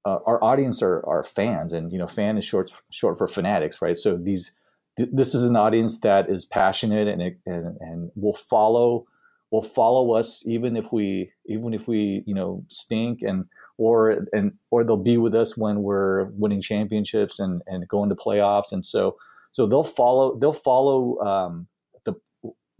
Uh, 0.04 0.18
our 0.26 0.42
audience 0.42 0.82
are, 0.82 1.04
are 1.06 1.24
fans, 1.24 1.72
and 1.72 1.92
you 1.92 1.98
know, 1.98 2.06
fan 2.06 2.38
is 2.38 2.44
short 2.44 2.70
short 2.90 3.18
for 3.18 3.26
fanatics, 3.26 3.82
right? 3.82 3.96
So 3.96 4.16
these 4.16 4.52
this 4.96 5.34
is 5.34 5.44
an 5.44 5.56
audience 5.56 6.00
that 6.00 6.28
is 6.28 6.44
passionate 6.44 7.08
and, 7.08 7.22
and 7.46 7.76
and 7.80 8.10
will 8.16 8.34
follow 8.34 9.06
will 9.50 9.62
follow 9.62 10.12
us 10.12 10.46
even 10.46 10.76
if 10.76 10.92
we 10.92 11.30
even 11.46 11.72
if 11.72 11.88
we 11.88 12.22
you 12.26 12.34
know 12.34 12.62
stink 12.68 13.22
and 13.22 13.44
or 13.76 14.26
and 14.32 14.52
or 14.70 14.84
they'll 14.84 15.02
be 15.02 15.16
with 15.16 15.34
us 15.34 15.56
when 15.56 15.82
we're 15.82 16.24
winning 16.30 16.60
championships 16.60 17.38
and 17.38 17.62
and 17.66 17.86
going 17.88 18.08
to 18.08 18.16
playoffs 18.16 18.72
and 18.72 18.84
so 18.84 19.16
so 19.52 19.66
they'll 19.66 19.84
follow 19.84 20.36
they'll 20.38 20.52
follow 20.52 21.18
um, 21.20 21.66
the 22.04 22.14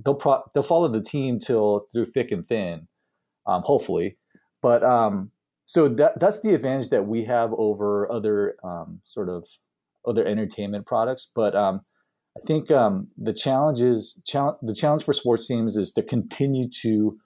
they'll 0.04 0.14
pro, 0.14 0.42
they'll 0.54 0.62
follow 0.62 0.88
the 0.88 1.02
team 1.02 1.38
till 1.38 1.86
through 1.92 2.04
thick 2.04 2.32
and 2.32 2.46
thin 2.46 2.88
um, 3.46 3.62
hopefully 3.62 4.16
but 4.60 4.82
um, 4.82 5.30
so 5.68 5.86
that 5.86 6.18
that's 6.18 6.40
the 6.40 6.54
advantage 6.54 6.88
that 6.88 7.06
we 7.06 7.24
have 7.24 7.52
over 7.58 8.10
other 8.10 8.56
um, 8.64 9.00
sort 9.04 9.28
of 9.28 9.46
other 10.06 10.26
entertainment 10.26 10.86
products 10.86 11.30
but 11.34 11.54
um, 11.54 11.82
I 12.36 12.46
think 12.46 12.70
um, 12.70 13.08
the 13.16 13.32
challenge 13.32 13.80
is 13.80 14.18
challenge, 14.24 14.58
the 14.62 14.74
challenge 14.74 15.04
for 15.04 15.12
sports 15.12 15.46
teams 15.46 15.76
is 15.76 15.92
to 15.94 16.02
continue 16.02 16.68
to 16.82 17.18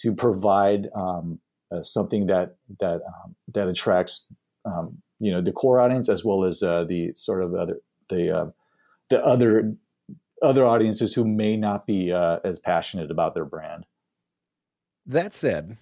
to 0.00 0.14
provide 0.14 0.88
um, 0.94 1.40
uh, 1.74 1.82
something 1.82 2.26
that 2.26 2.56
that 2.80 3.00
um, 3.06 3.34
that 3.54 3.68
attracts 3.68 4.26
um, 4.64 4.98
you 5.18 5.32
know 5.32 5.40
the 5.40 5.52
core 5.52 5.80
audience 5.80 6.08
as 6.08 6.24
well 6.24 6.44
as 6.44 6.62
uh, 6.62 6.84
the 6.88 7.12
sort 7.14 7.42
of 7.42 7.54
other 7.54 7.80
the 8.08 8.36
uh, 8.36 8.46
the 9.10 9.24
other 9.24 9.74
other 10.42 10.66
audiences 10.66 11.14
who 11.14 11.24
may 11.24 11.56
not 11.56 11.86
be 11.86 12.12
uh, 12.12 12.38
as 12.44 12.58
passionate 12.58 13.10
about 13.10 13.34
their 13.34 13.44
brand. 13.44 13.86
That 15.06 15.34
said, 15.34 15.78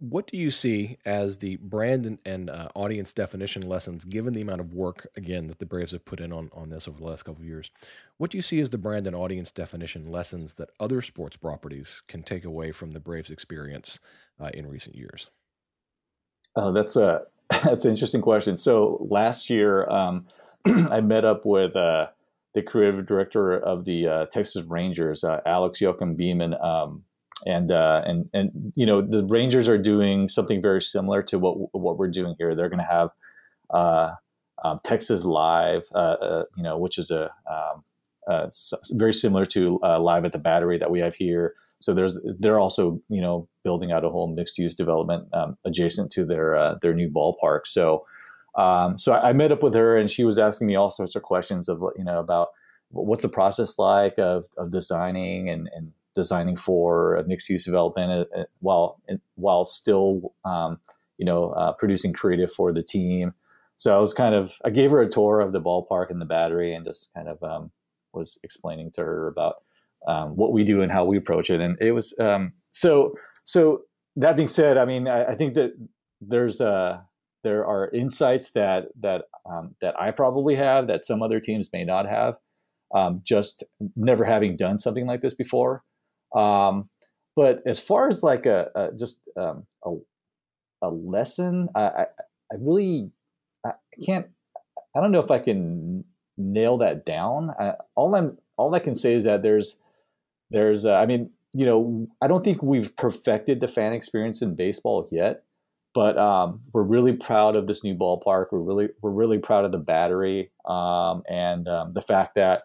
what 0.00 0.26
do 0.26 0.38
you 0.38 0.50
see 0.50 0.96
as 1.04 1.38
the 1.38 1.56
brand 1.56 2.06
and, 2.06 2.18
and 2.24 2.48
uh, 2.48 2.68
audience 2.74 3.12
definition 3.12 3.60
lessons, 3.60 4.06
given 4.06 4.32
the 4.32 4.40
amount 4.40 4.62
of 4.62 4.72
work 4.72 5.06
again 5.14 5.46
that 5.48 5.58
the 5.58 5.66
Braves 5.66 5.92
have 5.92 6.06
put 6.06 6.20
in 6.20 6.32
on, 6.32 6.50
on 6.54 6.70
this 6.70 6.88
over 6.88 6.98
the 6.98 7.04
last 7.04 7.24
couple 7.24 7.42
of 7.42 7.46
years? 7.46 7.70
What 8.16 8.30
do 8.30 8.38
you 8.38 8.42
see 8.42 8.60
as 8.60 8.70
the 8.70 8.78
brand 8.78 9.06
and 9.06 9.14
audience 9.14 9.50
definition 9.50 10.10
lessons 10.10 10.54
that 10.54 10.70
other 10.80 11.02
sports 11.02 11.36
properties 11.36 12.02
can 12.08 12.22
take 12.22 12.46
away 12.46 12.72
from 12.72 12.92
the 12.92 13.00
Braves' 13.00 13.30
experience 13.30 14.00
uh, 14.40 14.50
in 14.54 14.66
recent 14.66 14.96
years? 14.96 15.28
Oh, 16.56 16.72
that's 16.72 16.96
a 16.96 17.22
that's 17.64 17.84
an 17.84 17.90
interesting 17.90 18.22
question. 18.22 18.56
So 18.56 19.06
last 19.10 19.50
year, 19.50 19.86
um, 19.90 20.26
I 20.66 21.02
met 21.02 21.26
up 21.26 21.44
with 21.44 21.76
uh, 21.76 22.06
the 22.54 22.62
creative 22.62 23.04
director 23.04 23.58
of 23.58 23.84
the 23.84 24.06
uh, 24.06 24.26
Texas 24.26 24.64
Rangers, 24.64 25.24
uh, 25.24 25.40
Alex 25.44 25.80
Joachim 25.80 26.14
Beeman. 26.14 26.54
Um, 26.54 27.04
and 27.46 27.70
uh, 27.70 28.02
and 28.04 28.28
and 28.32 28.72
you 28.74 28.86
know 28.86 29.00
the 29.00 29.24
Rangers 29.24 29.68
are 29.68 29.78
doing 29.78 30.28
something 30.28 30.60
very 30.60 30.82
similar 30.82 31.22
to 31.24 31.38
what 31.38 31.56
what 31.72 31.98
we're 31.98 32.10
doing 32.10 32.34
here. 32.38 32.54
They're 32.54 32.68
going 32.68 32.82
to 32.82 32.84
have 32.84 33.10
uh, 33.70 34.12
um, 34.64 34.80
Texas 34.84 35.24
Live, 35.24 35.84
uh, 35.94 35.98
uh, 35.98 36.44
you 36.56 36.62
know, 36.62 36.78
which 36.78 36.98
is 36.98 37.10
a 37.10 37.30
um, 37.50 37.84
uh, 38.28 38.48
very 38.92 39.14
similar 39.14 39.46
to 39.46 39.80
uh, 39.82 39.98
Live 39.98 40.24
at 40.24 40.32
the 40.32 40.38
Battery 40.38 40.78
that 40.78 40.90
we 40.90 41.00
have 41.00 41.14
here. 41.14 41.54
So 41.80 41.94
there's 41.94 42.16
they're 42.38 42.60
also 42.60 43.00
you 43.08 43.20
know 43.20 43.48
building 43.64 43.92
out 43.92 44.04
a 44.04 44.10
whole 44.10 44.26
mixed 44.26 44.58
use 44.58 44.74
development 44.74 45.28
um, 45.32 45.56
adjacent 45.64 46.12
to 46.12 46.24
their 46.24 46.78
their 46.82 46.94
new 46.94 47.08
ballpark. 47.08 47.60
So 47.66 48.04
um, 48.56 48.98
so 48.98 49.12
I, 49.12 49.30
I, 49.30 49.32
met 49.32 49.52
up 49.52 49.62
with 49.62 49.74
her 49.74 49.96
and 49.96 50.10
she 50.10 50.24
was 50.24 50.36
asking 50.36 50.66
me 50.66 50.74
all 50.74 50.90
sorts 50.90 51.14
of 51.14 51.22
questions 51.22 51.68
of 51.68 51.82
you 51.96 52.04
know 52.04 52.18
about 52.18 52.48
what's 52.90 53.22
the 53.22 53.28
process 53.28 53.78
like 53.78 54.18
of, 54.18 54.46
of 54.56 54.72
designing 54.72 55.48
and, 55.48 55.70
and 55.74 55.92
designing 56.14 56.56
for 56.56 57.16
a 57.16 57.26
mixed 57.26 57.48
use 57.48 57.64
development 57.64 58.28
uh, 58.34 58.40
uh, 58.40 58.44
while 58.60 59.00
while 59.36 59.64
still 59.64 60.34
um, 60.44 60.78
you 61.18 61.24
know 61.24 61.50
uh, 61.50 61.72
producing 61.72 62.12
creative 62.12 62.52
for 62.52 62.72
the 62.72 62.82
team. 62.82 63.32
So 63.76 63.96
I 63.96 63.98
was 63.98 64.12
kind 64.12 64.34
of 64.34 64.54
I 64.64 64.70
gave 64.70 64.90
her 64.90 65.00
a 65.00 65.08
tour 65.08 65.40
of 65.40 65.52
the 65.52 65.60
ballpark 65.60 66.10
and 66.10 66.20
the 66.20 66.26
battery 66.26 66.74
and 66.74 66.84
just 66.84 67.12
kind 67.14 67.28
of 67.28 67.42
um, 67.42 67.70
was 68.12 68.38
explaining 68.42 68.90
to 68.92 69.02
her 69.02 69.28
about 69.28 69.56
um, 70.06 70.36
what 70.36 70.52
we 70.52 70.64
do 70.64 70.82
and 70.82 70.90
how 70.90 71.04
we 71.04 71.16
approach 71.16 71.50
it. 71.50 71.60
And 71.60 71.76
it 71.80 71.92
was 71.92 72.14
um, 72.18 72.52
so 72.72 73.14
so. 73.44 73.82
That 74.16 74.34
being 74.34 74.48
said, 74.48 74.76
I 74.76 74.84
mean 74.86 75.06
I, 75.06 75.26
I 75.26 75.34
think 75.36 75.54
that 75.54 75.72
there's 76.20 76.60
a 76.60 77.06
there 77.42 77.64
are 77.64 77.90
insights 77.90 78.50
that 78.50 78.88
that 79.00 79.24
um, 79.48 79.76
that 79.80 79.98
I 79.98 80.10
probably 80.10 80.56
have 80.56 80.88
that 80.88 81.04
some 81.04 81.22
other 81.22 81.40
teams 81.40 81.70
may 81.72 81.84
not 81.84 82.08
have. 82.08 82.36
Um, 82.92 83.22
just 83.24 83.62
never 83.94 84.24
having 84.24 84.56
done 84.56 84.80
something 84.80 85.06
like 85.06 85.22
this 85.22 85.32
before. 85.32 85.84
Um, 86.34 86.88
but 87.36 87.62
as 87.66 87.80
far 87.80 88.08
as 88.08 88.22
like 88.22 88.46
a, 88.46 88.70
a 88.74 88.88
just 88.96 89.20
um, 89.36 89.66
a, 89.84 89.94
a 90.82 90.88
lesson, 90.88 91.68
I, 91.74 91.80
I, 91.80 92.06
I 92.52 92.56
really 92.58 93.10
I 93.64 93.72
can't. 94.04 94.26
I 94.94 95.00
don't 95.00 95.12
know 95.12 95.20
if 95.20 95.30
I 95.30 95.38
can 95.38 96.04
nail 96.36 96.78
that 96.78 97.06
down. 97.06 97.50
I, 97.58 97.74
all 97.94 98.14
I'm 98.14 98.38
all 98.56 98.74
I 98.74 98.80
can 98.80 98.94
say 98.94 99.14
is 99.14 99.24
that 99.24 99.42
there's 99.42 99.78
there's 100.50 100.84
uh, 100.84 100.94
I 100.94 101.06
mean 101.06 101.30
you 101.52 101.66
know 101.66 102.08
I 102.20 102.26
don't 102.26 102.44
think 102.44 102.62
we've 102.62 102.94
perfected 102.96 103.60
the 103.60 103.68
fan 103.68 103.92
experience 103.92 104.42
in 104.42 104.54
baseball 104.54 105.08
yet, 105.10 105.44
but 105.94 106.18
um, 106.18 106.60
we're 106.72 106.82
really 106.82 107.12
proud 107.12 107.56
of 107.56 107.66
this 107.66 107.84
new 107.84 107.94
ballpark. 107.94 108.46
We're 108.52 108.60
really 108.60 108.88
we're 109.02 109.10
really 109.10 109.38
proud 109.38 109.64
of 109.64 109.72
the 109.72 109.78
battery 109.78 110.50
um, 110.64 111.22
and 111.28 111.68
um, 111.68 111.90
the 111.90 112.02
fact 112.02 112.34
that 112.34 112.64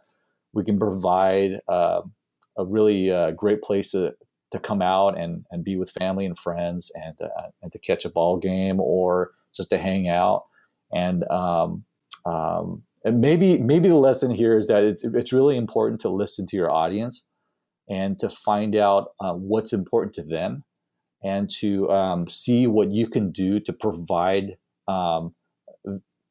we 0.54 0.64
can 0.64 0.80
provide 0.80 1.60
uh, 1.68 2.02
a 2.58 2.66
really 2.66 3.12
uh, 3.12 3.32
great 3.32 3.62
place 3.62 3.92
to 3.92 4.14
to 4.52 4.60
come 4.60 4.82
out 4.82 5.18
and, 5.20 5.46
and 5.52 5.64
be 5.64 5.76
with 5.76 5.92
family 5.92 6.26
and 6.26 6.38
friends 6.38 6.92
and 6.96 7.16
uh, 7.22 7.50
and 7.62 7.72
to 7.72 7.80
catch 7.80 8.06
a 8.06 8.10
ball 8.10 8.38
game 8.38 8.80
or 8.80 9.32
just 9.56 9.70
to 9.70 9.78
hang 9.78 10.08
out. 10.08 10.46
And 10.94 11.24
um, 11.30 11.84
um, 12.26 12.84
and 13.04 13.22
maybe 13.22 13.58
maybe 13.58 13.90
the 13.90 13.96
lesson 13.96 14.32
here 14.32 14.58
is 14.58 14.68
that 14.68 14.84
it's 14.84 15.04
it's 15.04 15.34
really 15.34 15.58
important 15.58 16.02
to 16.02 16.10
listen 16.10 16.48
to 16.48 16.58
your 16.58 16.72
audience 16.72 17.26
and 17.90 18.18
to 18.20 18.30
find 18.30 18.76
out 18.76 19.10
uh, 19.20 19.34
what's 19.34 19.74
important 19.74 20.14
to 20.16 20.24
them 20.24 20.64
and 21.24 21.50
to 21.50 21.90
um, 21.92 22.28
see 22.28 22.68
what 22.68 22.92
you 22.92 23.08
can 23.08 23.32
do 23.32 23.60
to 23.60 23.74
provide 23.74 24.58
um, 24.88 25.34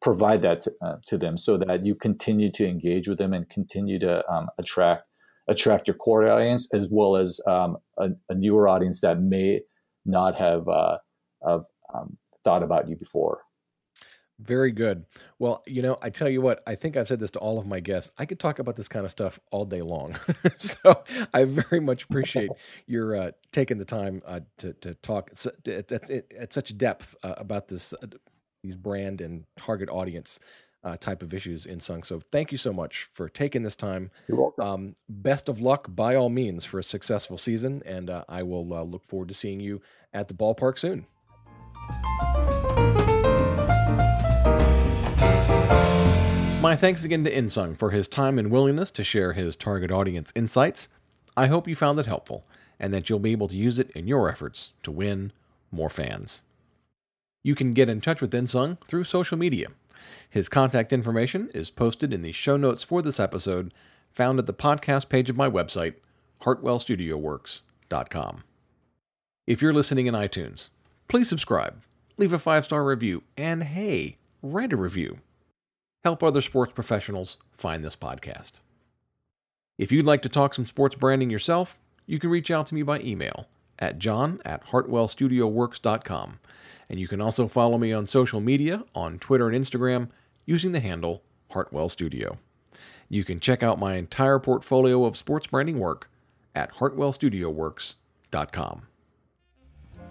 provide 0.01 0.43
that 0.43 0.61
to, 0.61 0.73
uh, 0.83 0.97
to, 1.07 1.17
them 1.17 1.39
so 1.39 1.57
that 1.57 1.85
you 1.85 1.95
continue 1.95 2.51
to 2.51 2.69
engage 2.69 3.09
with 3.09 3.19
them 3.19 3.33
and 3.33 3.49
continue 3.49 3.99
to 3.99 4.23
um, 4.31 4.49
attract 4.59 5.05
attract 5.49 5.89
your 5.89 5.97
core 5.97 6.29
audience 6.29 6.69
as 6.73 6.89
well 6.91 7.17
as 7.17 7.41
um, 7.47 7.77
a, 7.99 8.11
a, 8.29 8.35
newer 8.35 8.67
audience 8.67 9.01
that 9.01 9.21
may 9.21 9.61
not 10.07 10.37
have, 10.37 10.69
uh, 10.69 10.99
have 11.47 11.65
um, 11.95 12.17
thought 12.45 12.63
about 12.63 12.89
you 12.89 12.97
before. 12.97 13.41
Very 14.41 14.73
good. 14.73 15.05
Well, 15.39 15.63
you 15.67 15.81
know, 15.81 15.97
I 16.03 16.11
tell 16.11 16.29
you 16.29 16.41
what, 16.41 16.61
I 16.67 16.75
think 16.75 16.97
I've 16.97 17.07
said 17.07 17.21
this 17.21 17.31
to 17.33 17.39
all 17.39 17.57
of 17.57 17.67
my 17.67 17.79
guests. 17.79 18.11
I 18.19 18.27
could 18.27 18.41
talk 18.41 18.59
about 18.59 18.75
this 18.75 18.89
kind 18.89 19.05
of 19.05 19.11
stuff 19.11 19.39
all 19.53 19.65
day 19.65 19.81
long. 19.81 20.17
so 20.57 21.05
I 21.33 21.45
very 21.45 21.81
much 21.81 22.05
appreciate 22.05 22.51
your 22.87 23.15
uh, 23.15 23.31
taking 23.53 23.79
the 23.79 23.85
time 23.85 24.21
uh, 24.27 24.41
to, 24.59 24.73
to 24.75 24.95
talk 24.95 25.31
at, 25.67 25.93
at, 25.93 26.11
at 26.11 26.53
such 26.53 26.77
depth 26.77 27.15
uh, 27.23 27.35
about 27.37 27.69
this 27.69 27.95
uh, 27.95 28.07
these 28.65 28.77
brand 28.77 29.21
and 29.21 29.45
target 29.57 29.89
audience 29.91 30.41
uh, 30.85 30.97
type 30.97 31.23
of 31.23 31.33
issues 31.33 31.67
Insung. 31.67 32.05
So 32.05 32.21
thank 32.21 32.53
you 32.53 32.59
so 32.59 32.73
much 32.73 33.09
for 33.11 33.29
taking 33.29 33.63
this 33.63 33.75
time. 33.75 34.11
You're 34.29 34.41
welcome. 34.41 34.65
Um, 34.65 34.95
best 35.09 35.49
of 35.49 35.61
luck, 35.61 35.89
by 35.89 36.15
all 36.15 36.29
means, 36.29 36.65
for 36.65 36.79
a 36.79 36.83
successful 36.85 37.39
season, 37.39 37.83
and 37.87 38.11
uh, 38.11 38.25
I 38.29 38.43
will 38.43 38.73
uh, 38.73 38.83
look 38.83 39.05
forward 39.05 39.29
to 39.29 39.35
seeing 39.35 39.61
you 39.61 39.81
at 40.13 40.29
the 40.29 40.35
ballpark 40.35 40.79
soon. 40.79 41.07
My 46.61 46.77
thanks 46.77 47.05
again 47.05 47.25
to 47.25 47.31
Insung 47.31 47.77
for 47.77 47.91
his 47.91 48.09
time 48.09 48.39
and 48.39 48.51
willingness 48.51 48.91
to 48.93 49.05
share 49.05 49.35
his 49.35 49.55
target 49.55 49.91
audience 49.91 50.33
insights. 50.35 50.89
I 51.37 51.49
hope 51.49 51.69
you 51.69 51.75
found 51.75 51.99
it 51.99 52.07
helpful 52.07 52.47
and 52.81 52.93
that 52.95 53.09
you'll 53.09 53.19
be 53.19 53.33
able 53.33 53.49
to 53.49 53.57
use 53.57 53.79
it 53.79 53.91
in 53.91 54.07
your 54.07 54.31
efforts 54.31 54.71
to 54.83 54.91
win 54.91 55.33
more 55.71 55.91
fans. 55.91 56.43
You 57.43 57.55
can 57.55 57.75
get 57.75 57.91
in 57.91 58.01
touch 58.01 58.23
with 58.23 58.33
Insung 58.33 58.79
through 58.89 59.05
social 59.05 59.37
media. 59.37 59.69
His 60.29 60.49
contact 60.49 60.93
information 60.93 61.51
is 61.55 61.71
posted 61.71 62.13
in 62.13 62.23
the 62.23 62.33
show 62.33 62.57
notes 62.57 62.85
for 62.85 63.03
this 63.03 63.21
episode, 63.21 63.73
found 64.13 64.39
at 64.39 64.47
the 64.47 64.55
podcast 64.55 65.09
page 65.09 65.31
of 65.31 65.37
my 65.37 65.49
website, 65.49 65.95
hartwellstudioworks.com. 66.43 68.45
If 69.47 69.63
you're 69.63 69.73
listening 69.73 70.07
in 70.07 70.15
iTunes, 70.15 70.71
please 71.09 71.29
subscribe, 71.29 71.83
leave 72.17 72.33
a 72.33 72.39
five 72.39 72.65
star 72.65 72.85
review, 72.85 73.23
and 73.37 73.63
hey, 73.63 74.17
write 74.43 74.73
a 74.73 74.77
review 74.77 75.19
help 76.05 76.23
other 76.23 76.43
sports 76.43 76.73
professionals 76.75 77.39
find 77.53 77.83
this 77.83 77.97
podcast. 77.97 78.61
If 79.79 79.91
you'd 79.91 80.05
like 80.05 80.23
to 80.23 80.29
talk 80.29 80.55
some 80.55 80.67
sports 80.67 80.95
branding 80.95 81.31
yourself, 81.31 81.77
you 82.07 82.19
can 82.19 82.31
reach 82.31 82.51
out 82.51 82.67
to 82.67 82.75
me 82.75 82.83
by 82.83 83.01
email 83.01 83.47
at 83.79 83.99
john 83.99 84.41
at 84.45 84.67
hartwellstudioworks.com. 84.69 86.39
And 86.89 87.01
you 87.01 87.09
can 87.09 87.21
also 87.21 87.49
follow 87.49 87.77
me 87.79 87.93
on 87.93 88.07
social 88.07 88.41
media 88.41 88.85
on 88.95 89.19
Twitter 89.19 89.49
and 89.49 89.65
Instagram 89.65 90.11
using 90.47 90.73
the 90.73 90.81
handle 90.81 91.23
Hartwell 91.51 91.89
Studio. 91.89 92.39
You 93.09 93.25
can 93.25 93.41
check 93.41 93.63
out 93.63 93.79
my 93.79 93.97
entire 93.97 94.39
portfolio 94.39 95.05
of 95.05 95.17
sports 95.17 95.47
branding 95.47 95.79
work 95.79 96.11
at 96.55 96.75
hartwellstudioworks.com. 96.75 98.83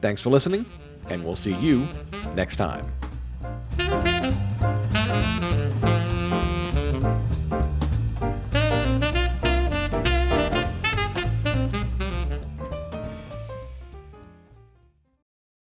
Thanks 0.02 0.22
for 0.22 0.30
listening, 0.30 0.66
and 1.10 1.24
we'll 1.24 1.36
see 1.36 1.56
you 1.56 1.88
next 2.36 2.58
time. 2.58 2.86